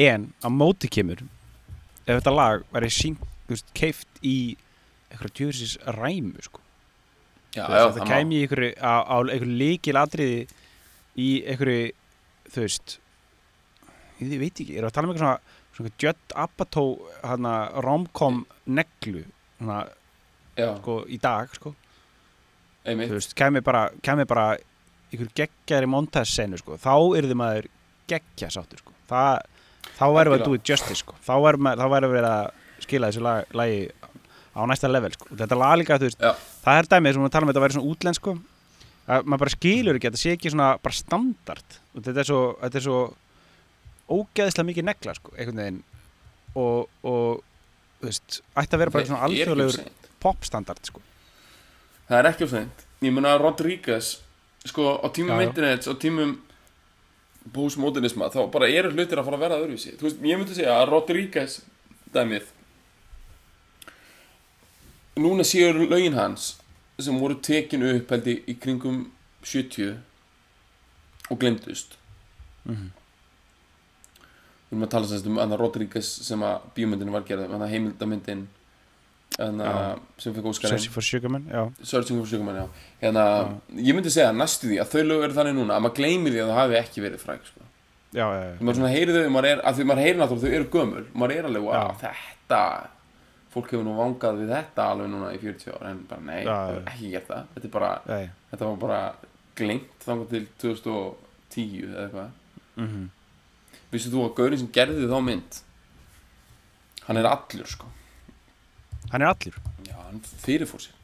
[0.00, 1.20] En á móti kemur
[2.04, 2.90] Ef þetta lag væri
[3.48, 4.36] veist, Keift í
[5.10, 6.60] eitthvað djúðsins ræmu sko.
[7.54, 10.40] já, Þú já, veist, það kæmi í einhverju á, á einhverju líkil atriði
[11.16, 11.92] Í einhverju
[12.50, 12.98] Þú veist
[14.24, 16.90] Ég veit ekki, erum við að tala um eitthvað svona Svona Judd Apatow
[17.26, 19.24] hana, Romcom neglu
[19.64, 21.72] já, sko, Í dag sko.
[22.84, 24.52] Þú veist, kæmi bara, kæmi bara
[25.14, 26.74] Einhver geggjari montassenu sko.
[26.80, 27.66] Þá yrði maður
[28.10, 28.94] geggja sáttur sko.
[29.10, 29.44] Það
[29.98, 31.16] þá værum við að do it justice sko.
[31.24, 32.50] þá værum við, að
[32.84, 33.78] skila þessu lag, lagi
[34.54, 35.30] á næsta level sko.
[35.34, 36.32] Þetta lag líka, þú veist, Já.
[36.64, 38.36] það er dæmið sem við talum um að þetta væri svona útlend sko.
[39.04, 42.42] að maður bara skilur ekki að þetta sé ekki svona bara standard þetta er svo,
[42.62, 43.00] þetta er svo
[44.14, 45.82] ógeðislega mikið negla sko, einhvern veginn
[46.54, 47.42] og, og
[48.00, 51.02] þú veist, ætti að vera bara svona Það ekki of alþjóðlegur popstandard sko.
[52.08, 54.14] Það er ekki of seint Ég mun að Rodríguez
[54.64, 56.38] Sko á tímum internets og tímum
[57.52, 60.88] postmodernisma þá bara eru hlutir að fara að verða öðruvísi veist, ég myndi segja að
[60.92, 61.60] Rodríguez
[62.14, 62.50] dæmið
[65.16, 66.56] Núna séu lögin hans
[66.98, 69.04] sem voru tekin upp held ég í kringum
[69.44, 69.96] 70
[71.30, 71.98] og glemdust
[72.64, 72.90] Mhm.
[74.70, 77.68] Við erum að tala sérst um Anna Rodríguez sem að bíómyndinu var gerð Anna
[80.36, 81.46] fekk óskarinn Searching for Sugarman,
[81.82, 82.66] Searching for Sugarman, já.
[83.02, 83.24] Hérna,
[83.74, 86.42] Ég myndi segja næstu því að þau lög eru þannig núna að maður gleymi því
[86.42, 87.64] að það hafi ekki verið fræg sko.
[88.14, 88.52] já, já, já.
[88.60, 91.34] maður svona heyri þau, maður er, að því maður heyri náttúrulega þau eru gömul maður
[91.34, 91.82] er alveg, Já.
[92.04, 92.60] þetta
[93.54, 96.54] fólk hefur nú vangað við þetta alveg núna í 40 ára en bara nei, já.
[96.70, 97.50] hefur ekki gert það.
[97.54, 99.00] Þetta er bara, Nei, þetta var bara
[99.58, 102.32] glengt þangar til 2010 eða eitthvað.
[102.78, 103.10] Mm
[103.94, 105.58] Vissu þú að Gaurin sem gerði þá mynd?
[107.06, 107.86] Hann er allur sko
[109.14, 109.56] Hann er allur.
[109.86, 110.94] Já, hann fyrirfór sér.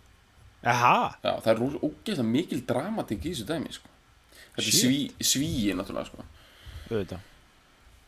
[1.22, 3.90] Já, það er ógeðslega mikil dramatik í þessu dæmi sko.
[4.56, 6.24] Þetta er sví, svíi náttúrulega sko.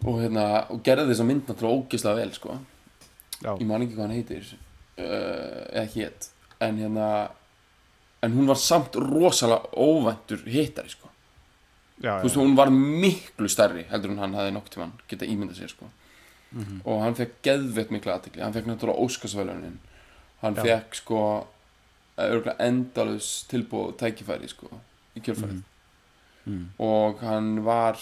[0.02, 2.58] Og, hérna, og gerði þessa mynd náttúrulega ógeðslega vel sko.
[3.46, 6.28] Ég man ekki hvað hann heitir uh, eða hét.
[6.66, 7.06] En hérna
[8.26, 11.14] en hún var samt rosalega óvæntur hittari sko.
[12.02, 15.62] Já, þú veist, hún var miklu stærri heldur en hann hafði nokk tímann geta ímyndað
[15.62, 15.94] sér sko.
[16.52, 16.82] Mhm.
[16.84, 19.78] og hann fekk geðveitt miklu aðtekli hann fekk náttúrulega Óskarsvelunin
[20.42, 20.62] hann Já.
[20.62, 21.20] fekk sko
[22.62, 24.68] endalus tilbúð og tækifæri sko
[25.16, 25.62] í kjörfærið
[26.44, 26.64] mm.
[26.82, 27.98] og hann var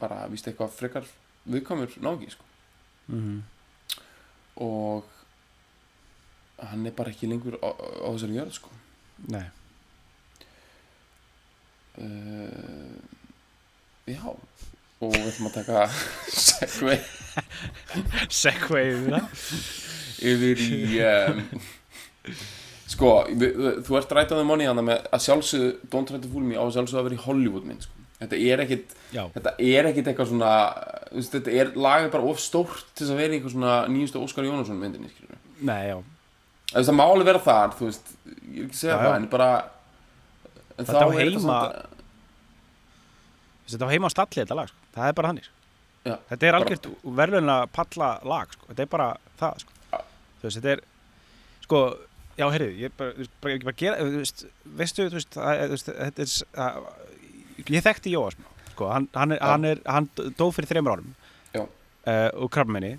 [0.00, 1.10] bara, víst eitthvað frekar
[1.44, 2.48] viðkomur nági sko
[3.12, 3.42] Mm.
[4.62, 5.04] og
[6.62, 8.70] hann er bara ekki lengur á, á þessari jörð sko
[9.26, 9.42] Nei
[11.98, 13.02] uh,
[14.06, 14.22] já
[15.02, 15.84] og við ætlum að taka
[16.32, 16.98] segway
[18.42, 19.24] Segway yfir það
[20.32, 21.40] yfir í um,
[22.92, 23.10] sko,
[23.40, 26.74] við, þú ert á hana með að sjálfsögðu Don't Try to Fool Me á að
[26.76, 28.04] sjálfsögðu að vera í Hollywood mynd sko.
[28.22, 30.52] þetta er ekkit Já, þetta er ekkit eitthvað svona
[31.18, 34.78] þetta er lagið bara of stórt til að vera í eitthvað svona nýjustu Óskar Jónasson
[34.80, 35.10] myndinni
[35.62, 35.96] nei, já
[36.72, 39.16] Þess að máli vera þar, þú veist Ég er ekki að segja Já, það, já.
[39.18, 39.48] en bara
[40.72, 41.58] en Þetta á heima-
[43.72, 44.81] Þetta var heima á stalli þetta lag sko.
[44.94, 45.58] Það er bara þannig sko.
[46.04, 46.86] Já, Þetta er bara- algjört
[47.20, 48.66] verðluna palla lag sko.
[48.70, 49.08] Þetta er bara
[49.40, 49.72] það sko.
[49.92, 49.98] Já.
[50.40, 50.80] Þú veist, þetta er
[51.62, 51.78] Sko,
[52.36, 55.76] já, heyrðu Ég bara, veist, bara, ég bara gera þú veist, Veistu, þú veist, að,
[55.86, 56.82] Þetta er að,
[57.70, 58.88] Ég þekkti Jóa smá sko.
[58.90, 59.46] hann, hann, er, Já.
[59.52, 61.14] hann, er, hann dó fyrir þreymur árum
[61.54, 62.98] uh, og krabminni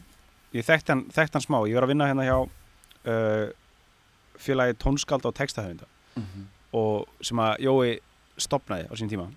[0.54, 3.52] Ég þekkti hann, þekkti hann smá Ég var að vinna hérna hjá uh,
[4.40, 6.44] félagi tónskald og textahöfunda Mhm.
[6.78, 8.00] og sem að Jói
[8.38, 9.28] stopnaði á sín tíma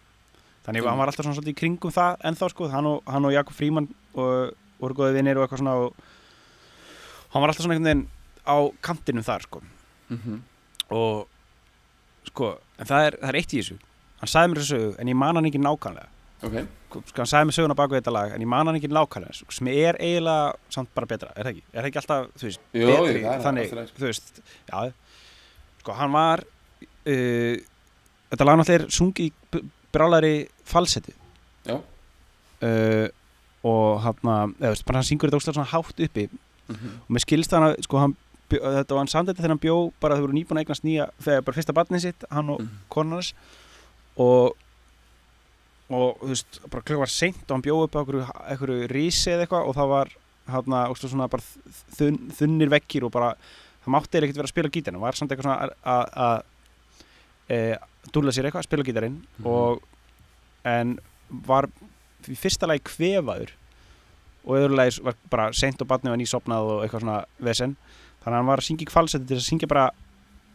[0.67, 0.89] þannig að Mm.
[0.91, 3.55] hann var alltaf svona svolítið í kringum það ennþá sko, hann og, hann og Jakob
[3.55, 5.95] Fríman og voru góði vinnir og eitthvað svona og
[7.33, 8.09] hann var alltaf svona einhvern veginn
[8.47, 9.63] á kantinum þar sko
[10.11, 10.43] Mhm.
[10.91, 11.29] og
[12.27, 13.79] sko, en það er, það er eitt í þessu
[14.21, 16.07] hann sagði mér þessu sögu en ég man hann ekki nákvæmlega
[16.45, 16.53] Ok,
[16.91, 19.51] sko, hann sagði mér söguna baku þetta lag en ég man hann ekki nákvæmlega sko,
[19.57, 21.63] sem er eiginlega samt bara betra, er það ekki?
[21.73, 23.87] Er það ekki alltaf, þú veist, Jú, betri, er þannig, sko.
[23.97, 24.93] þú veist, já
[25.81, 27.57] sko, hann var uh,
[28.31, 29.33] þetta lag náttúrulega er sungið
[29.97, 30.35] brálari
[30.69, 31.15] falsetti.
[32.63, 33.09] Uh,
[33.67, 36.29] og hann, eða veist, hann syngur þetta óslega svona hátt uppi.
[36.67, 36.95] Mhm.
[37.07, 38.17] og mér skilst hann að, sko, hann
[38.51, 41.05] bjó, þetta var hann samdætti þegar hann bjó, bara þau voru nýbúin að eignast nýja,
[41.23, 42.79] þegar bara fyrsta barnið sitt, hann og Mhm.
[42.91, 43.33] konarnas
[44.17, 44.57] og
[45.89, 49.47] og þú veist, bara klukk var seint og hann bjó upp á einhverju, rísi eða
[49.47, 50.09] eitthvað og það var
[50.49, 51.43] hann og svona bara
[51.95, 53.35] þun, þunnir vekkir og bara
[53.85, 55.01] það mátti eiginlega ekkert vera að spila gítarinn.
[55.01, 56.43] Var samt eitthvað svona að
[57.49, 57.77] e,
[58.13, 59.47] dúlla sér eitthvað, spila gítarinn Mhm.
[59.47, 59.83] og
[60.65, 60.99] en
[61.31, 61.69] var
[62.27, 63.51] í fyrsta lagi kvefaður
[64.47, 67.77] og í öðru lagi var bara seint og barnið var nýsopnað og eitthvað svona vesen
[68.23, 69.91] þannig að hann var að syngja í kvalseti til að syngja bara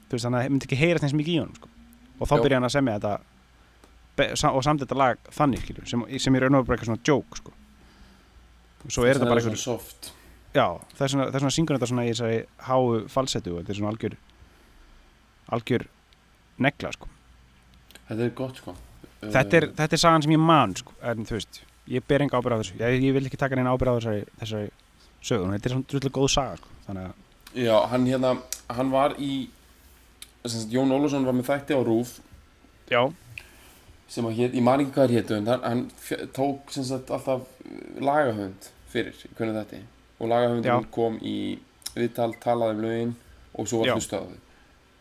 [0.10, 1.69] þú veist, þannig að það myndi ekki heyrast eins mikið í honum sko.
[2.19, 6.36] og þá byrja hann að semja þetta og samt þetta lag þannig skilur, sem, sem
[6.36, 7.54] er og veru bara eitthvað svona joke sko.
[8.88, 10.12] svo er þetta bara eitthvað soft
[10.54, 13.62] já, það er svona, það er svona syngur þetta svona í þessari háu falsetu og
[13.62, 14.17] þetta er svona algjör
[15.56, 15.88] algjör
[16.63, 17.10] negla sko.
[18.08, 18.76] Þetta er gott sko.
[19.21, 20.95] Þetta, er, þetta er sagan sem ég man sko.
[21.06, 22.78] en þú veist, ég ber enga ábyrð á þessu.
[22.82, 24.71] Ég, ég vil ekki taka neina ábyrð á þessari, þessari
[25.21, 26.78] sögun, þetta er svona drullu góð saga sko.
[26.88, 27.17] þannig að,
[27.52, 28.36] Já, hann hérna,
[28.71, 29.32] hann var í
[30.45, 32.13] sagt, Jón Ólafsson var með þætti á Rúf
[32.89, 33.02] já,
[34.12, 37.12] sem að hét, ég man ekki hvað er hétu en hann, hann tók sem sagt
[37.12, 39.82] alltaf uh, lagahönd fyrir, hvernig þetta
[40.21, 41.36] og lagahöndin kom í
[41.95, 43.13] viðtal, talaði um lögin
[43.52, 44.39] og svo var hlustað á þau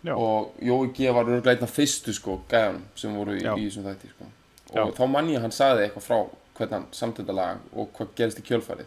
[0.04, 0.14] Já.
[0.16, 3.52] og Jói G var örgulega einn af fyrstu sko, gæðanum sem voru í, Já.
[3.56, 4.28] í þessum þætti sko.
[4.74, 4.82] Já.
[4.84, 6.18] og þá man ég að hann sagði eitthvað frá
[6.56, 8.86] hvernig hann samt þetta lag og hvað gerist í kjölfarið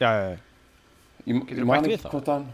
[0.00, 0.38] já, já, já.
[1.26, 2.48] Ég man bætt við hvort hann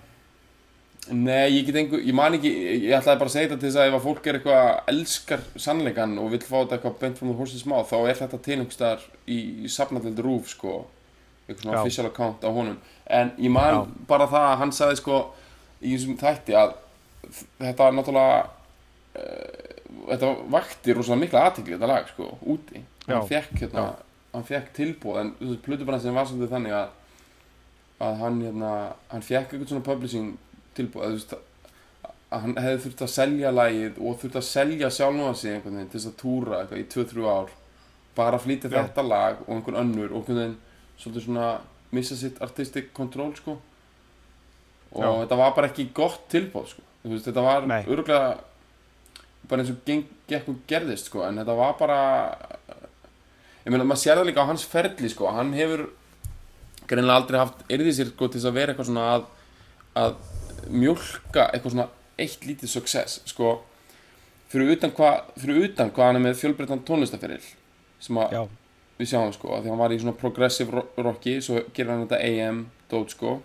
[1.07, 3.79] Nei, ég get engu, ég man ekki Ég ætlaði bara að segja þetta til þess
[3.79, 7.31] að ef að fólk er eitthvað elskar sannleikan og vill fá þetta eitthvað bent from
[7.31, 10.73] the horse's mouth þá er þetta til einhverstaðar í, í safnaldeldi rúf sko
[11.47, 11.83] eitthvað svona Já.
[11.85, 13.79] official account á honum en ég man Já.
[14.11, 15.21] bara það að hann sagði sko
[15.79, 16.75] í þessum þætti að
[17.61, 18.39] þetta náttúrulega
[19.17, 19.67] uh,
[20.11, 22.83] þetta vakti rosalega mikla aðtekli þetta lag sko, úti.
[23.07, 23.89] Hann fekk hérna,
[24.35, 25.35] hann fekk tilbúð en
[25.65, 26.95] plötubransinn var svolítið þannig að
[27.97, 28.73] að hann hérna,
[29.09, 30.33] hann fekk eitthvað svona publishing
[30.77, 31.37] tilbúð að,
[32.29, 35.93] að hann hefði þurft að selja lagið og þurft að selja sjálfa sig einhvern veginn
[35.93, 37.55] til þess að túra eitthvað í 2-3 ár
[38.17, 38.77] bara að flytja Já.
[38.83, 40.59] þetta lag og einhvern önnur og einhvern veginn
[41.01, 41.49] svolítið svona
[41.97, 43.57] missa sitt artistic control sko.
[44.93, 45.11] Og Já.
[45.23, 47.83] þetta var bara ekki gott tilbúð sko veist, þetta var Nei.
[47.85, 48.37] örgulega
[49.47, 51.99] bara eins og geng, gekk og gerðist sko, en þetta var bara
[53.67, 55.87] ég meina, maður sér það líka á hans ferli sko, hann hefur
[56.87, 59.25] greinlega aldrei haft yrði sér sko til þess að vera eitthvað svona að,
[60.03, 60.17] að
[60.71, 61.89] mjólka eitthvað svona
[62.19, 63.57] eitt lítið success sko,
[64.51, 67.43] fyrir utan hvað fyrir utan hvað hann er með fjölbreyttan tónlistaferil
[68.03, 68.43] sem að Já,
[69.01, 72.07] við sjáum sko, af því hann var í svona progressive ro- rocki, svo gerir hann
[72.07, 73.39] þetta AM dót sko,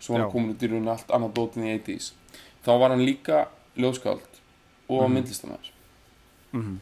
[0.00, 0.30] svo hann Já.
[0.32, 2.12] komin út í rauninni allt annað dót inn í 80s
[2.66, 3.46] þá var hann líka
[3.78, 4.42] ljóðskáld
[4.86, 5.14] og mm.
[5.16, 5.70] myndlistamæður
[6.56, 6.74] mhm,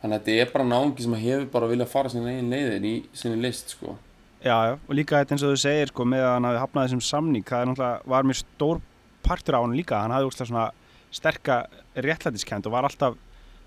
[0.00, 2.94] þannig að þetta er bara náungi sem hefur bara viljað fara sinni eigin leiðir í
[3.16, 3.96] sinni list sko.
[4.44, 6.88] Já, já, og líka þetta eins og þú segir sko með að hann hafi hafnað
[6.88, 8.82] þessum samning það var mjög stór
[9.24, 10.02] partur á hann líka.
[10.02, 10.66] Hann hafði úrslega svona
[11.14, 11.56] sterka
[12.04, 13.16] réttlætiskend og var alltaf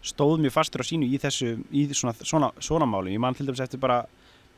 [0.06, 3.47] stóð mjög fastur á sínu í þessu í svona, svona, svona máli, ég man til
[3.47, 4.04] dæmis eftir bara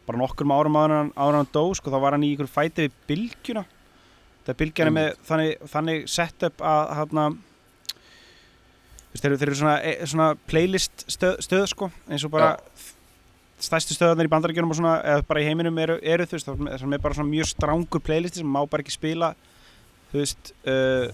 [0.09, 2.87] bara nokkur árum áður hann, áður hann dó sko, þá var hann í ykkur fæti
[2.87, 3.63] við bylgjuna
[4.49, 7.25] það bylgjan er með þannig, þannig sett upp að hérna
[9.19, 12.51] þeir, eru svona, e, svona playlist stöð, stöð sko, eins og bara
[13.59, 16.93] stærstu stöðarnir í bandaríkjunum og svona, eða bara í heiminum eru, eru þú veist, það
[16.93, 19.33] er- bara svona mjög strángur playlisti sem má bara ekki spila
[20.13, 21.11] þú veist uh,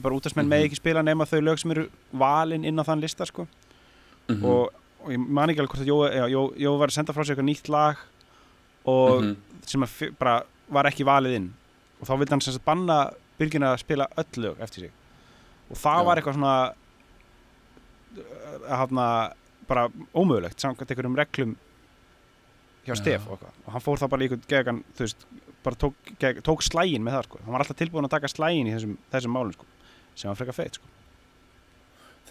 [0.00, 0.52] bara útastmenn Mhm.
[0.54, 3.46] með ekki spila nema þau lög sem eru valin inn á þann lista sko.
[4.28, 4.70] Mm og,
[5.04, 7.24] og ég man ekki alveg hvort að Jói, já, Jói, Jói var að senda frá
[7.26, 7.96] sig eitthvað nýtt lag
[8.86, 9.36] og Mhm.
[9.66, 11.52] sem að fi- bara var ekki valið inn
[12.00, 12.98] og þá vildi hann sem sagt banna
[13.38, 14.92] byrgina að spila öll lög eftir sig
[15.70, 16.06] og það Já.
[16.08, 16.54] var eitthvað svona
[18.64, 19.06] að hafna
[19.68, 21.56] bara ómögulegt samkvæmt einhverjum reglum
[22.84, 25.26] hjá Stef og, og hann fór það bara í einhvern gegan þú veist,
[25.64, 27.42] bara tók, geg, tók slægin með það sko.
[27.44, 29.68] hann var alltaf tilbúin að taka slægin í þessum, þessum málum sko.
[30.14, 30.90] sem var frekar feitt sko.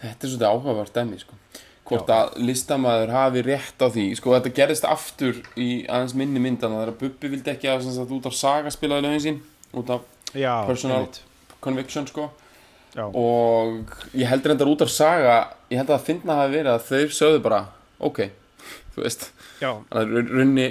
[0.03, 1.37] Þetta er svolítið áhugavert dæmi sko.
[1.83, 2.15] Hvort Já.
[2.15, 6.83] að listamaður hafi rétt á því Sko þetta gerist aftur í aðeins minni myndan Það
[6.85, 9.41] er að Bubbi vildi ekki að út af saga spilaði lögin sín
[9.73, 10.01] Út af
[10.33, 10.97] já, Personal.
[11.03, 11.21] einmitt.
[11.61, 12.29] conviction sko.
[12.95, 16.71] Já, Og ég held reyndar út af saga Ég held að það finna hafi verið
[16.75, 17.61] að þau sögðu bara
[17.99, 18.19] Ok,
[18.95, 19.29] þú veist.
[19.59, 20.67] Þannig að runni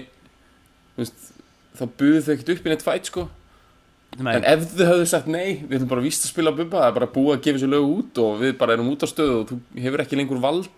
[0.98, 1.32] veist,
[1.78, 3.24] Það buðu þau ekkert upp í neitt fætt sko.
[4.20, 6.88] Nei, En ef þau höfðu sagt nei, við ætlum bara víst að spila Bubba Það
[6.90, 9.40] er bara búið að gefa sér lög út Og við bara erum út á stöðu
[9.40, 10.68] Og þú hefur ekki lengur vald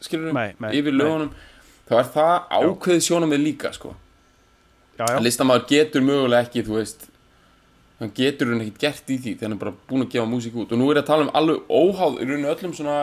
[0.00, 1.30] Skilur nei, yfir lögunum
[1.86, 3.92] þá er það ákveðið sjónamið líka sko.
[4.98, 7.04] já, já, að listamaður getur mögulega ekki þú veist
[8.00, 10.58] hann getur hann ekkert gert í því þegar hann er bara búin að gefa músík
[10.60, 10.72] út.
[10.72, 12.96] Og nú er ég að tala um alveg óháð í rauninu öllum svona,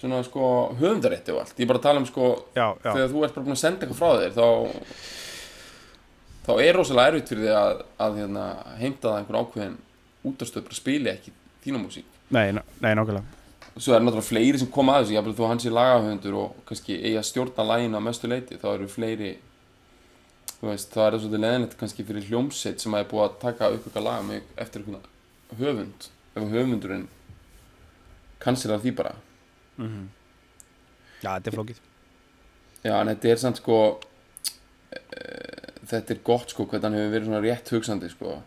[0.00, 1.54] svona sko, höfundarétti og allt.
[1.58, 2.90] Ég er bara að tala um sko, já, já.
[2.90, 4.48] þegar þú ert bara búin að senda eitthvað frá þér þá
[6.44, 8.44] þá er rosalega erfitt fyrir því að, að hérna,
[8.80, 9.78] heimta það einhver ákveðin
[10.28, 11.32] útastöð bara spili ekki
[11.64, 12.20] þína músík.
[12.34, 13.24] Nei, nei, nákvæmlega.
[13.74, 16.98] Svo er náttúrulega fleiri sem koma að þessu jafnvel þó hans er lagahöfundur og kannski
[17.00, 19.32] eigi að stjórna læginu að mestu leiti þá eru fleiri
[20.64, 23.68] þú veist, það er svolítið leðinlegt kannski fyrir hljómsveit sem að er búið að taka
[23.74, 27.04] upp eitthvað lag með eftir eitthvað höfund ef höfundurinn
[28.40, 29.14] kansilar því bara.
[29.76, 30.08] Mm
[31.24, 31.78] Já, þetta er flókið.
[32.84, 33.76] Já en þetta er samt sko
[34.92, 34.98] e,
[35.88, 38.42] þetta er gott sko hvernig hann hefur verið svona rétt hugsandi sko.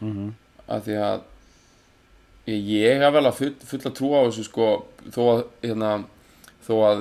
[0.00, 0.32] Mm -hmm.
[0.66, 1.22] af því að
[2.46, 4.68] ég, hef vel að full, fulla trú á þessu sko
[5.10, 6.04] þó að hérna
[6.66, 6.98] þó að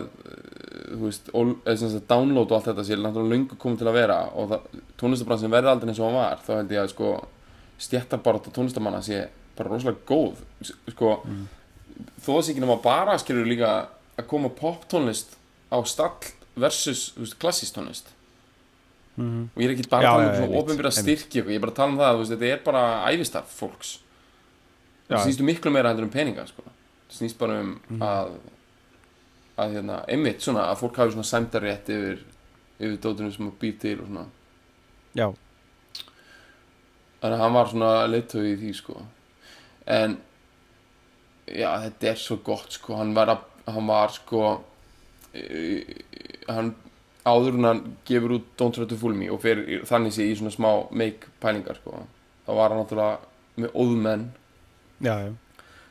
[0.89, 4.53] veist ól, eða download og allt þetta sé náttúrulega löngu komið til að vera og
[4.97, 7.09] tónlistabransin verði aldrei eins og hann var þá held ég að sko
[7.79, 10.41] stjættabarátt tónlistamanna sé bara rosalega góð
[10.91, 11.47] sko Mm.
[12.23, 15.35] þó að sé ekki nema bara skilur líka að koma poptónlist
[15.71, 16.15] á stall
[16.55, 18.07] versus veist, klassísk tónlist
[19.19, 20.45] Mm og ég er ekki bara Já, að tala um svona
[20.93, 21.03] einmitt.
[21.03, 23.89] styrki ég er bara að tala um það, veist, þetta er bara æfistarf fólks
[25.09, 26.61] það snýst um miklu meira heldur um peninga sko.
[27.09, 27.99] það snýst bara um Mhm.
[28.01, 28.29] að
[29.59, 32.25] að hérna, einmitt svona að fólk hafi svona sæmdarétt yfir
[32.79, 34.25] yfir dótinu sem að býr til og svona.
[35.17, 35.27] Já,
[37.19, 38.97] þannig að hann var svona leittögi í því sko.
[39.89, 40.17] En
[41.49, 42.95] já, þetta er svo gott sko.
[42.99, 44.43] Hann var, að, hann var sko
[45.33, 45.81] e,
[46.47, 46.73] hann
[47.27, 50.53] áður hann gefur út Don't Try to Fool Me og fer þannig sé í svona
[50.55, 52.05] smá make pælingar sko.
[52.47, 53.19] Þá var hann náttúrulega
[53.59, 54.25] með óðmenn
[55.03, 55.33] já, já.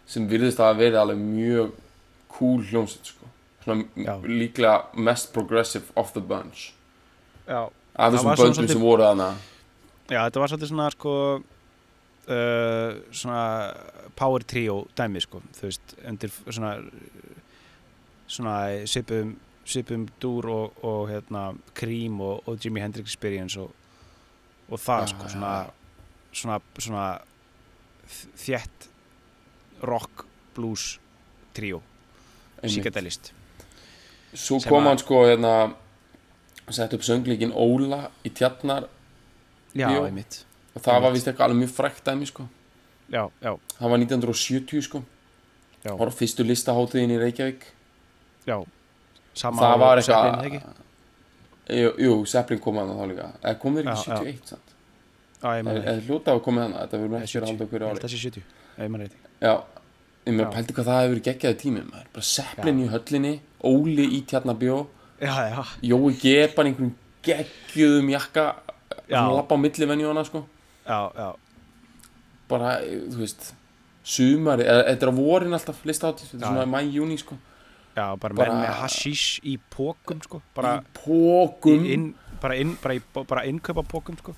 [0.08, 1.74] Sem virðist að verið alveg mjög
[2.32, 3.17] cool hljómsveit sko.
[3.74, 6.72] Líklega mest progressive of the bunch.
[7.48, 9.28] Já, af þessum böndum svolítið- sem voru þarna.
[10.08, 11.12] Já þetta var svolítið svona sko
[12.28, 13.42] uh, svona
[14.16, 16.76] power trio dæmi sko þú veist, undir svona
[18.28, 19.36] svona svipum
[19.68, 23.72] svipum dúr og, og hérna Cream og, og Jimi Hendrix Experience og,
[24.70, 25.52] og það Já, sko svona,
[26.32, 27.06] svona svona
[28.08, 28.88] þ- þétt
[29.82, 30.24] rock
[30.56, 30.98] blues
[31.54, 31.82] trio.
[32.62, 33.32] Einmitt.
[34.34, 35.52] Svo kom hann sko hérna
[36.70, 38.88] sett upp sönglíkin Óla í tjarnar
[39.74, 40.04] Já, Bíó.
[40.04, 40.44] einmitt.
[40.74, 41.14] Og það var Einmitt.
[41.16, 42.48] vist eitthvað alveg mjög frækt dæmi sko.
[43.08, 45.02] Já, já, það var 1970 sko.
[45.84, 45.92] Já.
[45.96, 47.64] Hóra fyrstu listaháttiðin í Reykjavík.
[48.46, 48.64] Já,
[49.34, 50.62] sama Það var eitthvað ekki?
[51.68, 53.30] Jú, jú Zeppelin kom að það þá líka.
[53.42, 54.20] Eða kom þeir ekki Já, já.
[54.24, 54.74] 71 samt?
[55.38, 57.84] Já, ég meina Eða hljóta að koma þannig Þetta verður Nei, ekki að halda okkur
[57.88, 58.46] ári Þessi 70,
[58.78, 59.52] Já, ég þetta Já,
[60.34, 60.54] meina Já.
[60.56, 62.06] pældi hvað það hefur geggjaði tími maður.
[62.14, 64.78] Bara Zeppelin í höllinni Óli í tjarnabjó
[65.82, 66.34] Jói G.
[66.54, 66.94] bara einhverjum
[67.26, 68.44] geggjuðum jakka.
[69.08, 70.44] Svona lappa á milli venjóna sko.
[72.48, 73.52] Bara, þú veist
[74.08, 77.36] Sumari, eða þetta er á vorin alltaf listátt Þetta er svona mæ, júni sko.
[77.98, 80.40] Já, bara, Bara- menn með hashish í pókum, sko.
[80.54, 84.34] Bara, Í pókum í inn, bara, inn, bara, í, bara innkaupa pókum, sko.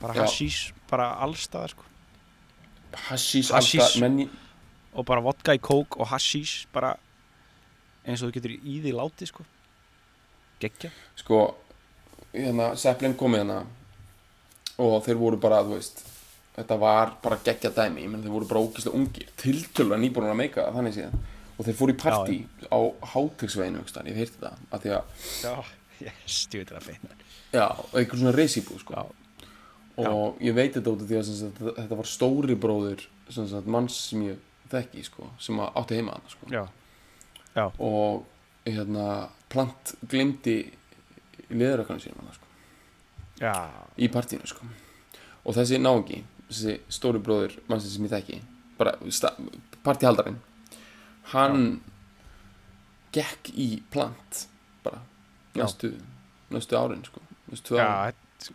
[0.00, 1.82] Bara hashish, bara allstaðar, sko.
[3.08, 3.80] Hashish, Hashish.
[3.80, 4.28] alltaf menn í
[4.94, 6.96] Og bara vodka í kók og hashish Bara
[8.06, 9.44] eins og þú getur í því láti, sko.
[10.60, 11.40] Gekkja sko
[12.32, 13.58] hérna, Zeppelin komið hérna
[14.80, 16.00] og þeir voru bara, þú veist
[16.56, 18.06] þetta var bara geggja dæmi.
[18.08, 21.20] Menn þeir voru bara ógislega ungir tiltölu að nýbúin að meika þannig síðan.
[21.60, 22.38] Og þeir fóru í partí
[22.72, 22.80] á
[23.12, 25.54] hátegsveginu ég hef heyrti það, af því að Já,
[26.00, 27.16] veit það feina
[27.52, 28.94] já, einhver svona reysíbú sko.
[28.94, 33.48] Já, og ég veit þetta út af því að sagt, þetta- var stóri bróðir sem
[33.50, 34.38] sagt, manns sem ég
[34.70, 36.50] þekki sko, sem átti heima hann sko.
[36.50, 36.64] já,
[37.56, 38.26] já, og
[38.66, 40.58] hérna, plant glimti
[41.50, 42.46] liðurökanu sínum hann sko.
[43.40, 43.54] já
[43.98, 44.66] í partíinu sko.
[45.44, 48.40] og þessi náungi þessi stóri bróðir mannsins sem ég þekki
[48.78, 48.96] bara
[49.84, 50.40] partíhaldarinn
[51.32, 51.80] hann
[53.14, 54.46] gekk í plant
[54.84, 55.02] bara
[55.54, 55.64] Já.
[55.64, 55.92] næstu,
[56.54, 57.20] næstu árin sko.
[57.50, 58.54] næstu Já, árin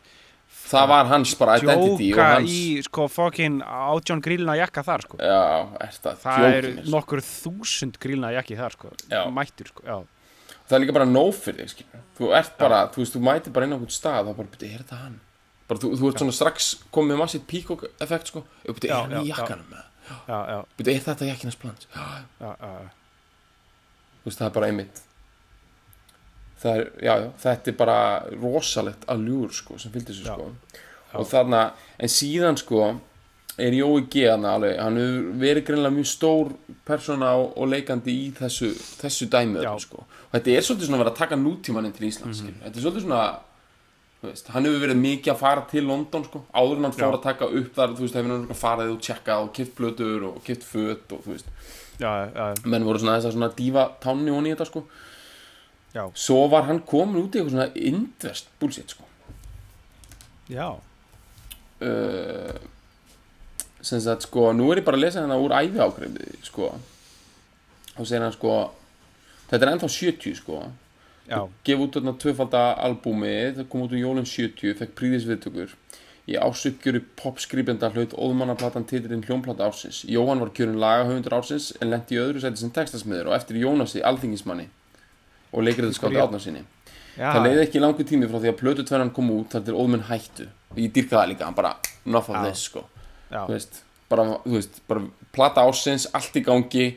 [0.65, 5.19] það var hans bara identity djóka hans í sko fokkin átjón grílna jakka þar sko.
[5.21, 5.43] Já,
[5.85, 8.91] er það, það eru nokkur þúsund grílna jakki þar sko.
[9.11, 9.21] Já.
[9.33, 9.97] mættur sko, já,
[10.65, 12.03] það er líka bara nóg fyrir þig skilur.
[12.17, 14.71] þú ert bara, þú veist, þú mætir bara inn á einhvern stað og bara, byrju,
[14.71, 15.17] er þetta hann?
[15.65, 19.17] Bara, þú, þú ert svona strax komið með massið peacock effekt sko, Já, er hann
[19.21, 19.75] í jakkanum?
[20.77, 22.51] Byrju, er þetta jakkinans já,
[24.21, 25.04] þú veist, það er bara einmitt
[26.65, 27.97] það er, já, já, þetta er bara
[28.41, 30.35] rosalegt allúr, sko, sem fylgdi þessu, Já.
[30.35, 31.61] sko og þarna,
[32.01, 32.87] en síðan, sko
[33.55, 34.25] er Jói G.
[34.27, 36.49] alveg, hann hefur verið greinlega mjög stór
[36.87, 39.69] persóna og, og leikandi í þessu, þessu dæmi Já.
[39.71, 40.03] öllu, sko.
[40.03, 42.87] og þetta er svolítið svona að vera að taka nútímaninn til Íslands, mm þetta er
[42.87, 43.21] svolítið svona
[44.25, 47.13] veist, hann hefur verið mikið að fara til London, sko, áður en hann fór Já.
[47.13, 50.39] að taka upp þar, þú veist, hefur hann farið og tjekkað og kipt blötur og
[50.43, 51.51] kipt föt og þú veist,
[52.01, 54.83] já, já, menn voru svona þess að svona dífa tánni honi í þetta, sko
[55.95, 59.07] já, svo var hann komin út í eitthvað svona indvest bullshit sko.
[60.51, 62.55] Já, uh,
[63.85, 66.73] sem sagt sko nú er ég bara að lesa hérna úr æfi ákveði sko.
[67.95, 68.55] Þá segir hann sko
[69.49, 70.63] þetta er ennþá 70 sko.
[71.65, 75.73] Gef út þarna tvöfalda albúmi það kom út úr jólum 70, fekk príðisviðtökur
[76.25, 80.03] í ásuppgjöru popskrýpenda hlaut óðmannaplatan titilinn hljónplata ársins.
[80.09, 84.01] Jóhann var kjörinn lagahöfundur ársins en lendi í öðru sæti sem textasmiður og eftir Jónasi
[84.05, 84.67] alþingismanni
[85.55, 86.25] og leikriðaskátti Já.
[86.25, 86.61] átnarsinni
[87.15, 89.77] já, það leiði ekki langur tími frá því að plötu tvennan kom út þar til
[89.79, 90.49] óðmenn hættu.
[90.75, 91.73] Ég dyrka það líka, hann bara
[92.05, 92.85] enough of this sko.
[93.31, 93.81] Þú veist,
[94.11, 96.87] bara, þú veist, bara plata ársins, allt í gangi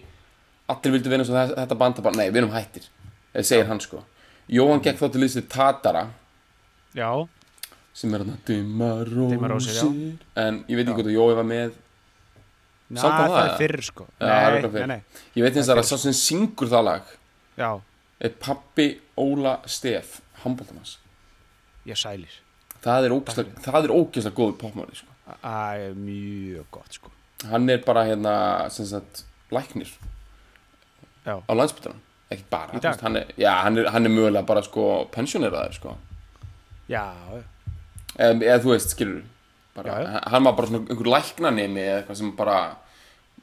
[0.69, 2.89] allir vildu vinna svo þetta band það bara, nei, við erum hættir,
[3.33, 4.03] eða segir hann sko.
[4.53, 6.07] Jóhann gekk þá til liðsið Tatara.
[6.97, 7.11] Já,
[7.97, 9.89] sem er hann Dimmarósir Dimma rósir, já.
[10.45, 11.77] en ég veit ekki hvort að Jói var með.
[12.89, 13.57] Að það það, er ja.
[13.59, 14.07] fyrr sko.
[14.19, 16.87] Það nei, nei, nei, ég veit eins Það og er að sá sem syngur það
[16.89, 17.11] lag.
[17.59, 17.71] Já,
[18.21, 18.89] er pappi
[19.19, 20.97] Óla Stef handbóltamans
[21.89, 22.33] ég sælir.
[22.85, 25.13] Það er ógeðslega, góður popmáli sko.
[25.43, 27.11] það er mjög gott sko.
[27.51, 28.35] Hann er bara hérna
[28.71, 29.89] sagt læknir
[31.27, 31.39] Já.
[31.45, 32.01] á landsbytunum
[32.31, 35.95] ekki bara, veist, hann er, já, hann er, hann er mögulega bara sko pensjóneraður sko.
[36.89, 37.05] Já,
[38.19, 39.23] eða, eða þú veist, skilur
[39.77, 42.59] bara, hann- hann var bara einhver læknanemi eða eitthvað sem bara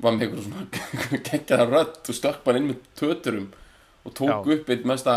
[0.03, 3.47] var með einhver svona geggjaða rödd og stökk bara inn með töturum
[4.05, 4.37] og tók Já.
[4.55, 5.15] upp eitt mesta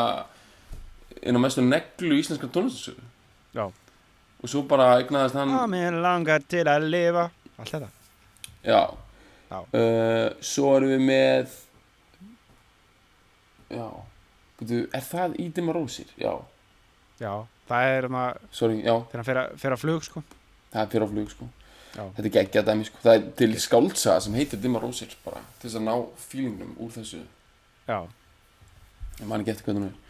[1.22, 3.05] einn á mestu neglu í íslenska tónlistasögu
[3.55, 3.66] já.
[4.39, 7.24] Og svo bara eignaðist hann að mér langar til að lifa.
[7.59, 7.89] Allt þetta.
[8.62, 8.82] Já,
[9.49, 9.62] Já.
[9.72, 11.55] Uh, svo erum við með
[13.72, 13.86] já.
[14.59, 16.11] Bíddu, er það í Dimma Rósir?
[16.18, 16.32] Já,
[17.20, 17.32] já,
[17.68, 20.22] það er maður sorry, já, þegar hann fer að, að flug sko.
[20.72, 21.49] Það er fyrir á flug sko.
[21.89, 22.03] Já.
[22.14, 25.70] þetta er geggjað dæmi sko, það er til skáldsaga sem heitir Dimma Rósir bara, til
[25.70, 25.95] þess að ná
[26.28, 27.22] fílingnum úr þessu.
[27.89, 27.99] Já,
[29.19, 30.05] ég man ekki eftir hvernig hún er.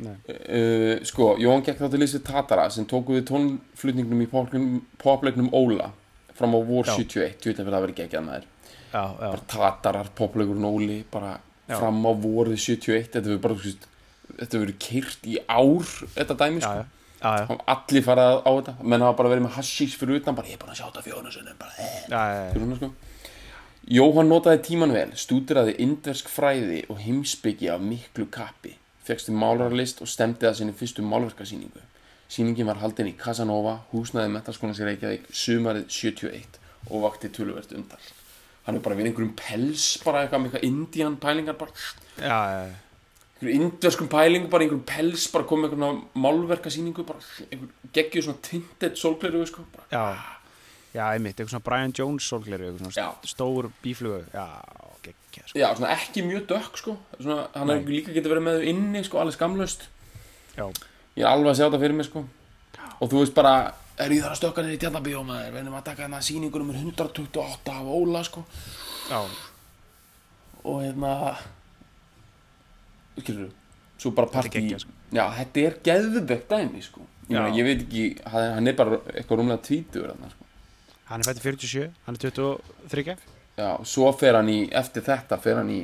[0.00, 5.90] Uh, sko, Jón gekk þá til Lýsi Tatara sem tóku við tónflutningnum í popleiknum Óla
[6.38, 6.94] fram á vor Já.
[6.96, 8.46] 71, ég veit að það verið geggjað með þér.
[8.90, 11.34] Já, já, bara Tatarar, popleikurinn Óli bara
[11.68, 11.76] Já.
[11.76, 13.84] fram á vorið 71 þetta verið bara, þú veist,
[14.40, 16.80] þetta verið keirt í ár þetta dæmi já, sko.
[16.80, 18.74] já, já, já, og allir farað á þetta.
[18.82, 21.04] Menn hafa bara verið með hashish fyrir utan bara ég er búin að sjá þetta
[21.10, 22.90] fjónu sinni bara eh, já, já, húnna sko
[23.88, 28.74] Jóhann notaði tíman vel, stúdiraði indversk fræði og heimsbyggi af miklu kappi,
[29.06, 31.80] fegst í málarlist og stemdi að sinni fyrstu málverkasýningu.
[32.30, 36.60] Sýningin var haldin í Casanova, húsnaði metaskólan sér Reykjavík, sumarið 71
[36.90, 37.98] og vakti töluvert undal.
[38.66, 41.74] Hann er bara við einhverjum pels, bara eitthvað með eitthvað indian pælingar, bara
[42.20, 42.76] Já, já, já.
[43.40, 49.00] einhverjum indverskum pælingum, bara einhverjum pels, bara komið einhverjum málverkasýningu, bara einhver geggjuð svona tinted
[49.00, 49.88] sólgleru, sko, bara.
[49.90, 50.04] Já,
[50.94, 53.08] já, einmitt, eitthvað svona Brian Jones sólgleru, eitthvað svona Já.
[53.22, 54.46] st- stór bíflugu, já,
[55.02, 55.58] geggja, sko.
[55.58, 59.04] Já, svona ekki mjög dökk, sko, svona, hann hefur líka getið verið með þau inni,
[59.06, 59.88] sko, alveg skamlaust.
[60.56, 60.66] Já,
[61.18, 62.20] Ég er alveg að sjá þetta fyrir mig sko
[63.02, 63.52] Og þú veist bara
[63.98, 66.58] Er ég þar að stökka niður í tjarnabíó maður Við erum að taka hérna sýningu
[66.62, 68.44] nummer 128 af Óla sko
[69.10, 69.18] já,
[70.64, 71.10] Og hérna
[73.18, 73.50] Skilur
[74.00, 74.92] Svo bara partí sko.
[75.12, 77.44] Já, þetta er geðvegt dæmi sko Já.
[77.54, 80.46] ég veit ekki, hann hann er bara eitthvað rúmlega tvítur þarna, sko.
[81.10, 83.16] Hann er fættið 47, hann er 23,
[83.60, 85.80] Já, svo fer hann í Eftir þetta fer hann í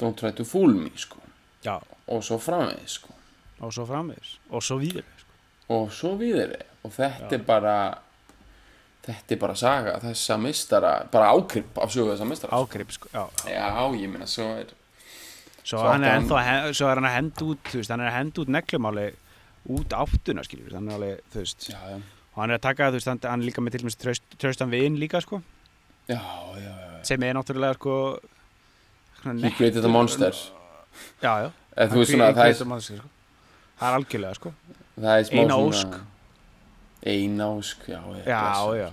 [0.00, 1.20] Don't try to fool me sko.
[1.64, 3.12] Já, Og svo framvegis sko.
[3.64, 5.30] Og svo framvegis, og svo víður, sko.
[5.72, 7.38] og svo viðri og þetta Já.
[7.38, 7.76] er bara
[9.06, 13.24] þetta er bara saga þessa mistara bara ákrypp af sögu þessa mistara Ágrip, sko, já,
[13.46, 13.54] já.
[13.54, 14.66] já, ég meina, svo er
[15.66, 17.78] Svo, Svo hann er hann- ennþá, að he- svo er hann að henda út, þú
[17.80, 19.06] veist, hann er að henda út neglumáli
[19.68, 22.00] út áttuna, skiljur, hann er alveg, þú veist, já, já,
[22.36, 24.22] og hann er að taka, þú veist, hann, hann er líka með til dæmis traust,
[24.38, 25.40] traustan vin líka, sko,
[26.08, 27.04] já, já, já.
[27.08, 27.94] sem er náttúrulega, sko,
[29.24, 30.32] he created a monster
[31.22, 31.50] Já, já.
[31.76, 33.08] eða þú veist svona, það er, er, sko.
[33.80, 34.52] það er algjörlega, sko.
[35.00, 35.98] það er Eina ósk.
[37.06, 38.88] eina ósk, já, já, Já, já.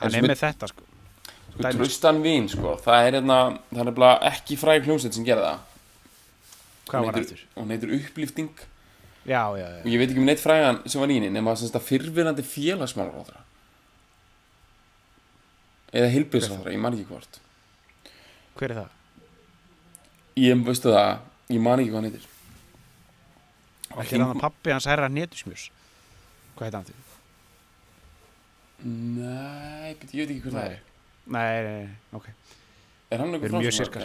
[0.00, 0.82] Hann er með- með þetta, sko.
[1.52, 3.38] sko, tröstan vín, sko, það er hérna
[3.72, 5.58] það er bara ekki fræg hljómsveit sem gerði það
[6.88, 7.46] Hvað var heitir- eftir?
[7.56, 8.50] hún heitir upplýfting
[9.28, 9.82] Já, já, já.
[9.84, 13.42] og ég veit ekki um neitt frægan sem var í henni nema þetta fyrfirandi félagsmálaráðara
[15.92, 17.40] eða heilbyrðsráðara, ég man ekki hvort
[18.58, 18.96] Hver er það?
[20.40, 21.12] ég veistu það,
[21.52, 22.26] ég man ekki hvað hann heitir
[23.98, 25.70] Ekki er hann að pappi hans herra netusmjurs.
[26.58, 26.98] Hvað heit hann til?
[28.84, 30.84] Nei, bet ég veit ekki hver það er
[31.28, 32.28] Nei, nei, nei, ok.
[33.12, 34.04] Er hann eitthvað sirkar.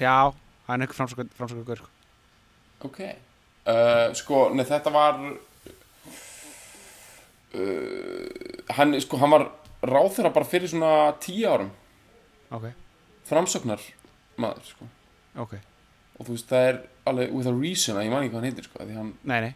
[0.00, 0.14] Já,
[0.68, 1.90] hann er eitthvað gaur, sko.
[2.88, 3.02] Ok
[3.66, 5.18] uh, Sko, nei, þetta var
[7.54, 9.46] uh, Hann, sko, hann var
[9.82, 11.70] ráþeira bara fyrir svona tíu árum
[12.50, 12.66] Ok,
[13.28, 13.82] Framsóknar
[14.40, 14.88] maður, sko
[15.40, 15.54] ok.
[16.20, 16.78] Og þú veist, það er
[17.10, 19.52] alveg with a reason að ég man ekki hvað hann heitir, sko hann, Nei, nei.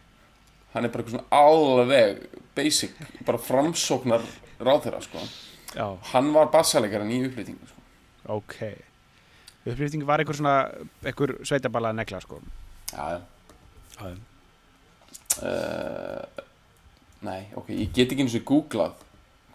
[0.73, 2.23] hann er bara eitthvað svona alveg
[2.57, 2.95] basic
[3.27, 4.23] Bara framsóknar
[4.63, 5.19] ráþeira, sko
[5.75, 7.81] Já, Hann var bassalegarinn í upplýtingu, sko
[8.39, 8.55] ok.
[9.65, 10.55] Upplýfting var einhver svona,
[11.05, 12.39] einhver sveitaballa negla, sko.
[12.93, 13.19] Já, já.
[14.01, 14.15] Uh,
[17.25, 18.93] Nei, ok, ég get ekki eins og googlað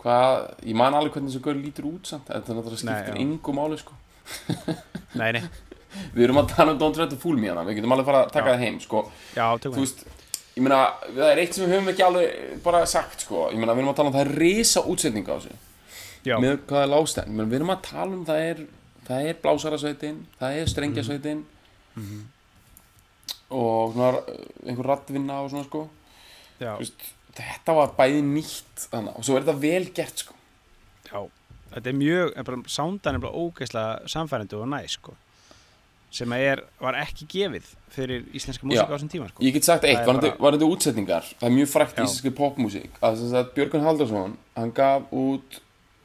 [0.00, 0.30] hvað,
[0.66, 3.20] ég man alveg hvernig þessu gaur lítur út samt, en það náttúrulega Nei, skiptir já.
[3.24, 3.92] engu máli sko.
[5.20, 5.42] Nei, nei.
[6.14, 8.20] við erum að tala um Don't Try to Fool Me hana við getum alveg fara
[8.24, 8.52] að taka Já.
[8.56, 8.98] það heim sko.
[9.36, 9.84] Já, tökum þú við.
[9.84, 10.00] veist,
[10.56, 10.78] ég meina
[11.10, 12.28] það er eitt sem við höfum ekki alveg
[12.64, 13.38] bara sagt sko.
[13.52, 15.54] ég meina við erum að tala um það er risa útsetning á þessu
[16.30, 18.58] Já, með hvað er lágstæn, við erum að tala um það er,
[19.08, 21.40] það er blásarasveitin það er strengjasveitin
[22.00, 22.18] Mhm.
[23.50, 24.22] Og svona,
[24.66, 25.86] einhver rattvinna og svona sko
[26.60, 30.36] veist, þetta var bæði nýtt þannig, og svo er þetta vel gert sko.
[31.10, 31.20] já.
[31.70, 32.32] Þetta er mjög,
[32.66, 35.12] sándan er bara ógeðslega samfærandi og næ, sko.
[36.10, 39.44] Sem er, var ekki gefið fyrir íslenska músík á þessum tíma, sko.
[39.46, 42.32] ég get sagt eitt, er varandi, bara- útsetningar það er mjög frækt íslenski
[43.38, 45.60] að Björgun Haldarsson hann gaf út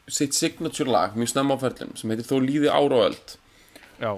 [0.08, 3.36] sitt signature lag mjög snemma á ferlum sem heitir Þó líði ára og öld
[3.98, 4.12] Já,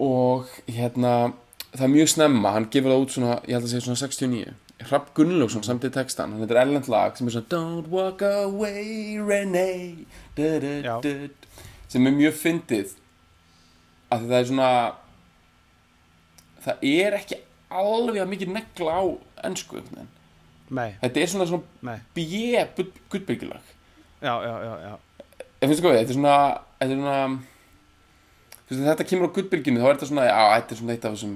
[0.00, 1.34] og hérna
[1.74, 4.54] það er mjög snemma, hann gefur það út svona ég held að segja svona 69
[4.84, 9.20] Hrafn Gunnlaugsson samt í textan, hann heitir Ellend lag sem er svona Don't walk away
[9.22, 10.06] Renee
[10.36, 10.72] du, du,
[11.04, 11.12] du,
[11.94, 12.96] sem er mjög fyndið.
[14.12, 14.68] Að það er svona
[16.64, 17.40] það er ekki
[17.74, 19.02] alveg að mikið negla á
[19.46, 19.80] ennsku
[21.00, 22.66] þetta er svona svona bjö
[23.12, 23.72] guttbyrgilag.
[24.24, 24.94] Já, já, já, já.
[25.62, 26.36] við, þetta er svona
[26.80, 26.94] þetta er
[28.74, 31.16] svona þetta kemur á guttbyrginu þá er þetta svona, já, þetta er svona eitt af
[31.16, 31.34] þessum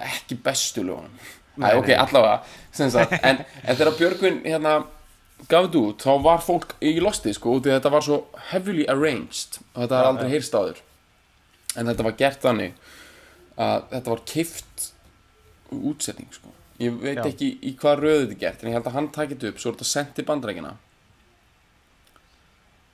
[0.00, 1.20] ekki bestu lögunum.
[1.52, 2.38] Æ, Nei, ok, allavega
[3.28, 4.78] en, en þegar Björgvin hérna
[5.50, 8.22] gaf þetta út, þá var fólk í losti, sko, út í þetta var svo
[8.52, 10.32] heavily arranged og þetta var aldrei já.
[10.36, 10.80] heyrst áður.
[11.76, 12.80] En þetta var gert þannig
[13.60, 14.86] að þetta var kift
[15.72, 16.54] útsetning, sko.
[16.82, 17.26] Ég veit Já.
[17.28, 19.70] ekki í hvað röðu þetta er gert en ég held að hann takit upp, svo
[19.70, 20.72] er þetta sendt til bandrækina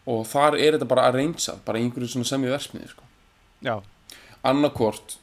[0.09, 3.07] og þar er þetta bara arrangeað bara í einhverju svona semju versmiði, sko.
[3.64, 3.74] Já,
[4.46, 5.18] annarkvort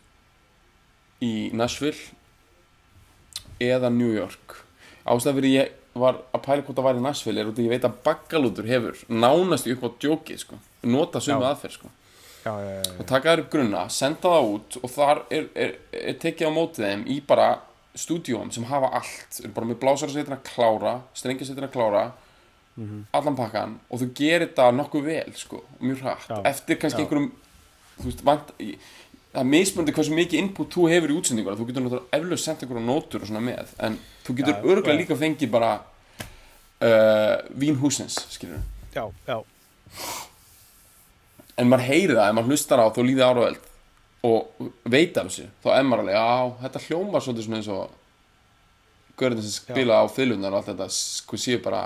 [1.24, 1.97] í Nashville
[3.61, 4.57] eða New York.
[5.05, 7.72] Ástæða fyrir ég var að pæla hvort það var í Nashville er út að ég
[7.76, 10.57] veit að Baggalútur hefur nánast upp á djókið sko,
[10.91, 11.51] nota sömu Já.
[11.53, 11.91] aðferð sko.
[12.45, 15.72] Já, já, já, og taka þær upp grunna, senda það út og þar er, er,
[15.97, 17.47] er tekið á mótið þeim í bara
[17.97, 19.39] stúdíóum sem hafa allt.
[19.39, 22.03] Eru bara með blásarasveitina klára strengjasveitina klára
[23.16, 26.41] allan pakkan og þú gerir þetta nokkuð vel sko, mjög Já.
[26.51, 27.30] eftir kannski einhverjum
[27.95, 28.76] þú veist, vant, í-
[29.36, 32.63] það er mismunandi hversu mikið input þú hefur í útsendinguna þú getur náttúrulega eflaust sendt
[32.63, 35.01] einhverjum nótur og svona með en þú getur Já, örgulega já.
[35.01, 35.71] líka fengið bara
[36.79, 38.63] uh, vín húsins skilur
[38.95, 39.38] já, já,
[41.59, 43.69] en maður heyri það, ef maður hlustar á þá líði ára veld
[44.25, 48.01] og veit af þessu þá er maður alveg, já, þetta hljómar svolítið svona eins og
[49.19, 51.86] görðin sem spila á fylgjunar og allt þetta sko séu bara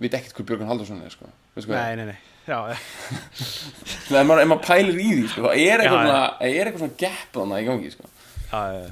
[0.00, 1.28] veit ekkert hver Björgun Haldursson er sko.
[1.56, 2.16] Hvað nei, nei, nei.
[2.16, 6.16] já, já, ef maður, maður pælir í því sko, þá er eitthvað,
[6.48, 8.10] er eitthvað svona gap þannig í gangi sko.
[8.50, 8.88] já, já,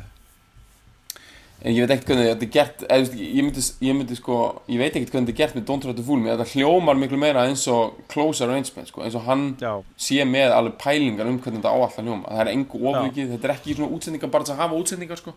[1.59, 4.37] en ég veit ekkert hvernig þetta er gert eða, ég, myndi, ég myndi sko
[4.71, 7.01] ég veit ekkert hvernig þetta er gert með Don't Try to Fool Me þetta hljómar
[7.01, 11.27] miklu meira eins og Close Arrangement sko, eins og hann já, sé með alveg pælingar
[11.27, 12.31] um hvernig þetta á alltaf hljóma.
[12.31, 15.35] Það er engu ofvikið, þetta er ekki svona útsendingar bara að hafa útsendingar sko.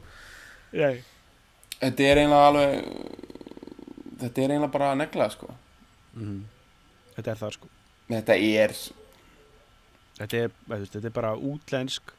[1.82, 2.72] Þetta er eiginlega alveg
[4.22, 5.54] þetta er eiginlega bara að negla sko.
[7.18, 7.78] Þetta er það sko
[8.20, 8.76] þetta er
[10.20, 12.14] þetta er, veist, þetta er bara útlensk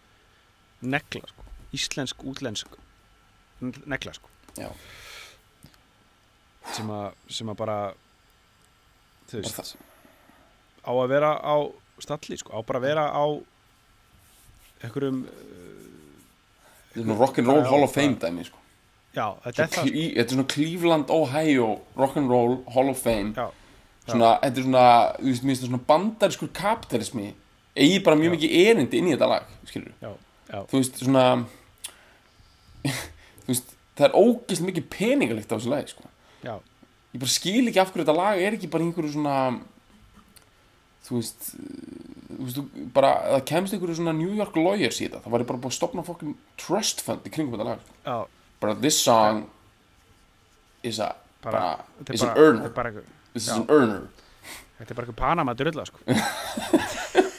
[0.82, 1.47] negla sko.
[1.76, 2.78] Íslensk útlensk
[3.86, 4.30] negla sko.
[6.72, 7.78] Sem að, sem að bara
[9.30, 9.76] þú veist,
[10.82, 11.57] á að vera á
[12.03, 13.24] stalli sko, á bara að vera á
[14.82, 15.22] einhverjum
[16.93, 18.59] er svona rock'n'roll hall of fame dæmi sko.
[19.12, 19.93] Já, þetta er það sko.
[19.93, 23.32] Þetta er svona Cleveland, Ohio rock'n'roll hall of fame.
[23.36, 23.47] Já,
[24.07, 24.86] svona, þetta er svona,
[25.18, 27.28] þú veist, mér finnst það svona bandariskur kapitalismi
[27.72, 28.36] eigi bara mjög Já.
[28.36, 30.11] mikið erindi inn í þetta lag skilur já,
[30.48, 31.26] já, þú veist, svona
[33.44, 36.11] þú veist, það er ógeðslega mikið peningalikt á þessu lagi, sko.
[36.42, 36.55] Já,
[37.14, 39.36] ég bara skil ekki af hverju þetta lag er ekki bara einhverju svona
[41.07, 41.48] þú veist
[42.32, 42.61] þú veist,
[42.94, 45.78] bara, það kemst einhverju svona New York lawyers í þetta, það var bara búið að
[45.78, 47.90] stopna fokkin trust fund í kringum þetta lag.
[48.07, 48.16] Já.
[48.62, 49.44] Bara this song
[50.86, 52.70] is a bara, bara, is an earner.
[52.70, 53.03] er
[53.33, 54.03] this is an earner.
[54.78, 55.99] Þetta er bara eitthvað Panama drulla sko.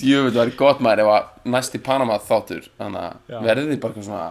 [0.00, 4.08] Djöfull var gott maður ef að næsti Panama þáttur þannig að verði þið bara eitthvað
[4.08, 4.28] svona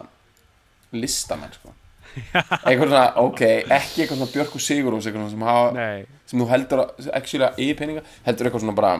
[0.97, 1.75] listamenn sko.
[2.33, 6.41] Eitthvað svona, ok, ekki eitthvað svona Björk og Sigurús eitthvað svona sem, hafa, nei, sem
[6.41, 8.93] þú heldur að actually að eigi peninga, heldur eitthvað svona bara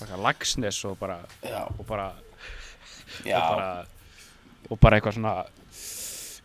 [0.00, 2.10] bara lagsnes og bara já, og bara,
[3.24, 3.70] já, og bara
[4.68, 5.34] og bara eitthvað svona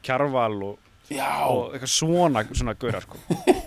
[0.06, 1.30] kjarval og, já.
[1.50, 3.22] Og eitthvað svona svona gaurar sko.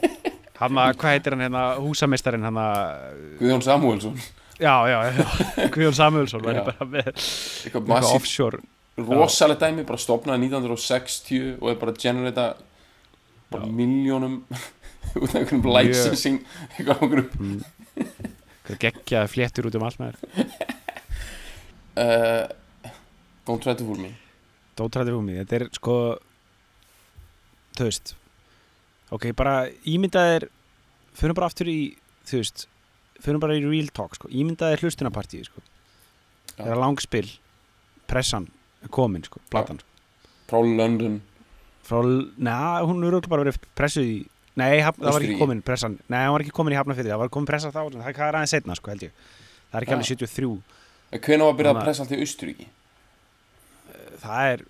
[0.63, 4.21] Hann að, hvað heitir hann hérna húsameistarinn hann að, Guðjón Samúelsson.
[4.63, 5.25] Já, já, já.
[5.75, 6.67] Guðjón Samuelsson væri Já.
[6.69, 8.61] bara með eitthvað eitthvað offshore.
[9.09, 12.47] rosalega dæmi bara stopnaði 1960 og er bara að generata
[13.51, 14.39] bara miljónum
[15.19, 15.89] út af einhverjum Mjög.
[15.89, 16.39] licensing
[16.77, 17.31] eitthvað á einhverjum
[17.97, 20.21] eitthvað geggjaði fléttur út um þér
[21.97, 22.45] uh,
[23.43, 24.13] Don't try to fool me.
[24.79, 25.95] Dótræði húmi, þetta er sko
[27.79, 28.15] þú veist
[29.13, 29.57] ok, bara
[29.89, 30.49] ímyndaðir
[31.17, 31.95] fyrir bara aftur í,
[32.29, 32.67] þú veist
[33.23, 35.63] fyrir bara í real talk, sko ímyndaðir hlustunapartíði, sko.
[36.57, 37.27] Það er langspil,
[38.11, 38.49] pressan
[38.93, 39.89] komin, sko, platan sko.
[40.51, 41.21] frá London.
[41.87, 44.19] Frá, neða, hún er örugglega bara verið pressuð í
[44.59, 47.23] nei, haf, það var ekki komin pressan nei, hún var ekki komin í hafnafyrði, það
[47.25, 49.15] var komin pressa þá það er aðeins setna, sko, held ég.
[49.73, 49.97] Það er ekki Já.
[49.97, 50.51] alveg 73
[51.13, 52.69] en hvenær var að byrja að pressa allt í Austuríki
[54.23, 54.65] það er,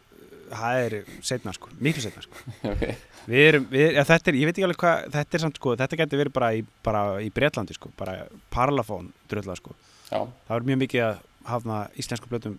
[0.53, 0.95] það er
[1.25, 2.45] setna, sko, miklu setna, sko.
[2.73, 2.85] Ok,
[3.31, 5.75] Við erum, við, ja, þetta er, ég veit ekki alveg hvað, þetta er samt sko,
[5.79, 8.17] þetta getur verið bara í, bara í Bretlandi sko, bara
[8.51, 9.77] parlafón drölla sko.
[10.11, 11.21] já, Það er mjög mikið að
[11.53, 12.57] hafna íslensku blötum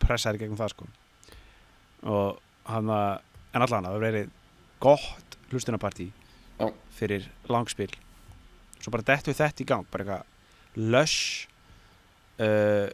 [0.00, 0.88] pressaði gegnum það sko.
[2.08, 3.00] Og hafna,
[3.52, 4.32] en allan, það verið
[4.80, 6.08] gott hlustunapartí
[6.96, 7.90] fyrir langspil.
[8.80, 11.46] Svo bara dettu þetta í gang, bara eitthvað lush
[12.40, 12.88] uh,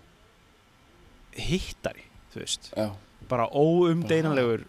[1.37, 2.71] hittari, þú veist.
[2.75, 2.89] Já,
[3.29, 4.65] bara óumdeinanlegur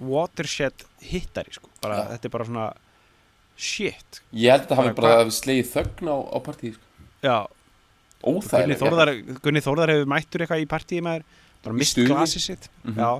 [0.00, 1.68] watershed hittari sko.
[1.82, 2.08] bara, Já.
[2.16, 2.66] þetta er bara svona
[3.56, 6.84] shit ég held að það hafi Bara slegið þögn á, á partíð sko.
[7.22, 7.38] já,
[8.26, 9.12] Gunni óþægileg Þórðar,
[9.44, 12.98] Gunni Þórðar hefur mættur eitthvað í partíi með þér bara mist glasið sitt Mhm.
[13.00, 13.10] já,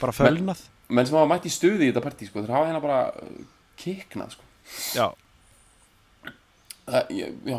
[0.00, 2.82] bara fölnað menn sem hafa mætt í stuði í þetta partí sko, þeir hafa hérna
[2.82, 3.44] bara uh,
[3.78, 4.42] kiknað sko.
[4.94, 5.06] já,
[6.86, 7.14] það,
[7.46, 7.58] já,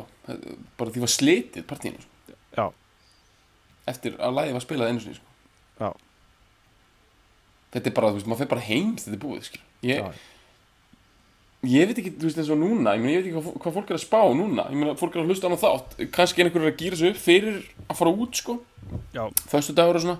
[0.78, 2.74] bara því var slitið partíinu sko,
[3.88, 5.31] eftir að lagið var spilað einu sinni sko.
[5.82, 5.90] Já.
[7.74, 10.22] þetta er bara, þú veist, maður fyrir bara heims þetta er búið, skil ég,
[11.68, 13.76] ég veit ekki, þú veist, eins og núna ég, meni, ég veit ekki hvað, hvað
[13.78, 14.64] fólk er að spá núna.
[14.74, 15.92] Ég meina, fólk er að hlusta á hann þátt.
[16.16, 18.56] Kannski einhverjur er að gýra sig upp fyrir að fara út, sko.
[19.52, 20.18] Þaustu dagur og svona.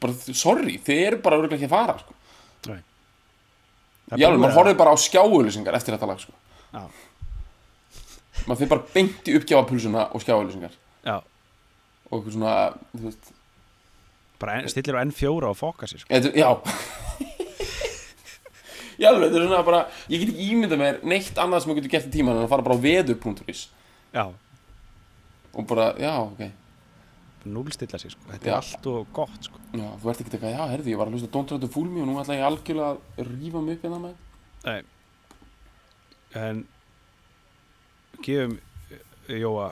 [0.00, 2.16] Bara, sorry, þeir eru bara örgulega ekki að fara, sko.
[4.16, 6.32] Já, maður horfið bara á skjáuðlýsingar eftir þetta lag, sko.
[8.46, 10.78] Maður fyrir bara beinti uppgjáðapulsuna og skjáuðlýsingar
[12.10, 12.54] og svona,
[12.96, 13.28] þú veist
[14.40, 16.10] bara stillir á N4 og foka sér sko.
[16.10, 16.50] Þetta- Já
[19.00, 19.78] Já, alveg, þetta er svona bara
[20.12, 22.50] Ég get ekki ímynda mér neitt annað sem ég getur gert í tíma en að
[22.52, 23.62] fara bara á veður.is
[24.12, 24.24] já,
[25.54, 26.50] og bara, já, ok
[27.48, 28.20] núlstilla sér sko.
[28.28, 28.52] þetta Já.
[28.52, 29.56] er allt og gott sko.
[29.72, 31.70] Já, þú ert ekki eitthvað, já, herði, ég var að hlusta á Don't Try to
[31.72, 34.14] Fool Me og nú ætla ég algjörlega að rífa mig upp hérna með
[34.66, 34.82] Nei.
[36.42, 36.60] en
[38.26, 38.58] gefum
[38.92, 39.70] eh, Jóa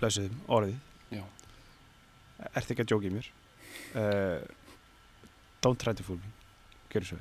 [0.00, 0.78] blessuðum orðið
[1.18, 1.24] Já.
[2.54, 3.28] ertu ekki að djóki mér
[3.94, 4.38] uh,
[5.60, 6.28] Don't try to fool me.
[6.88, 7.18] Gjör vel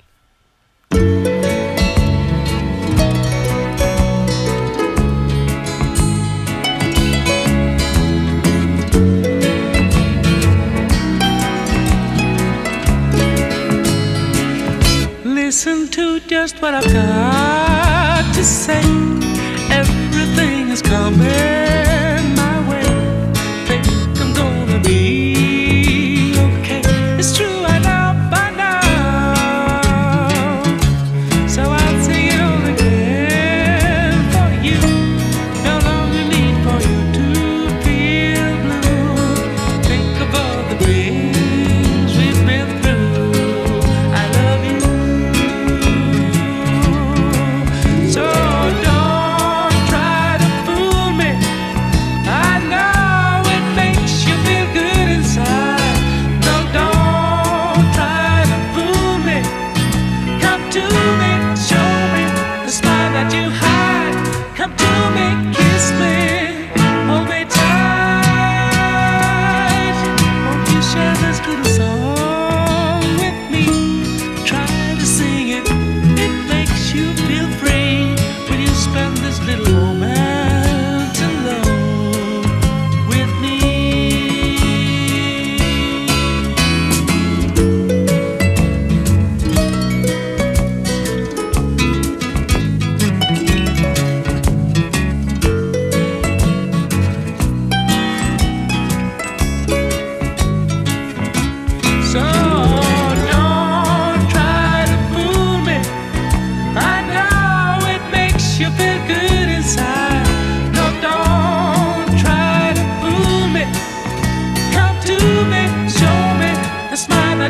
[15.23, 18.81] Listen to just what I've got to say.
[19.69, 21.92] Everything is coming.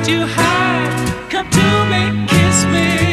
[0.08, 1.30] you hide.
[1.30, 3.12] Come to me, kiss me.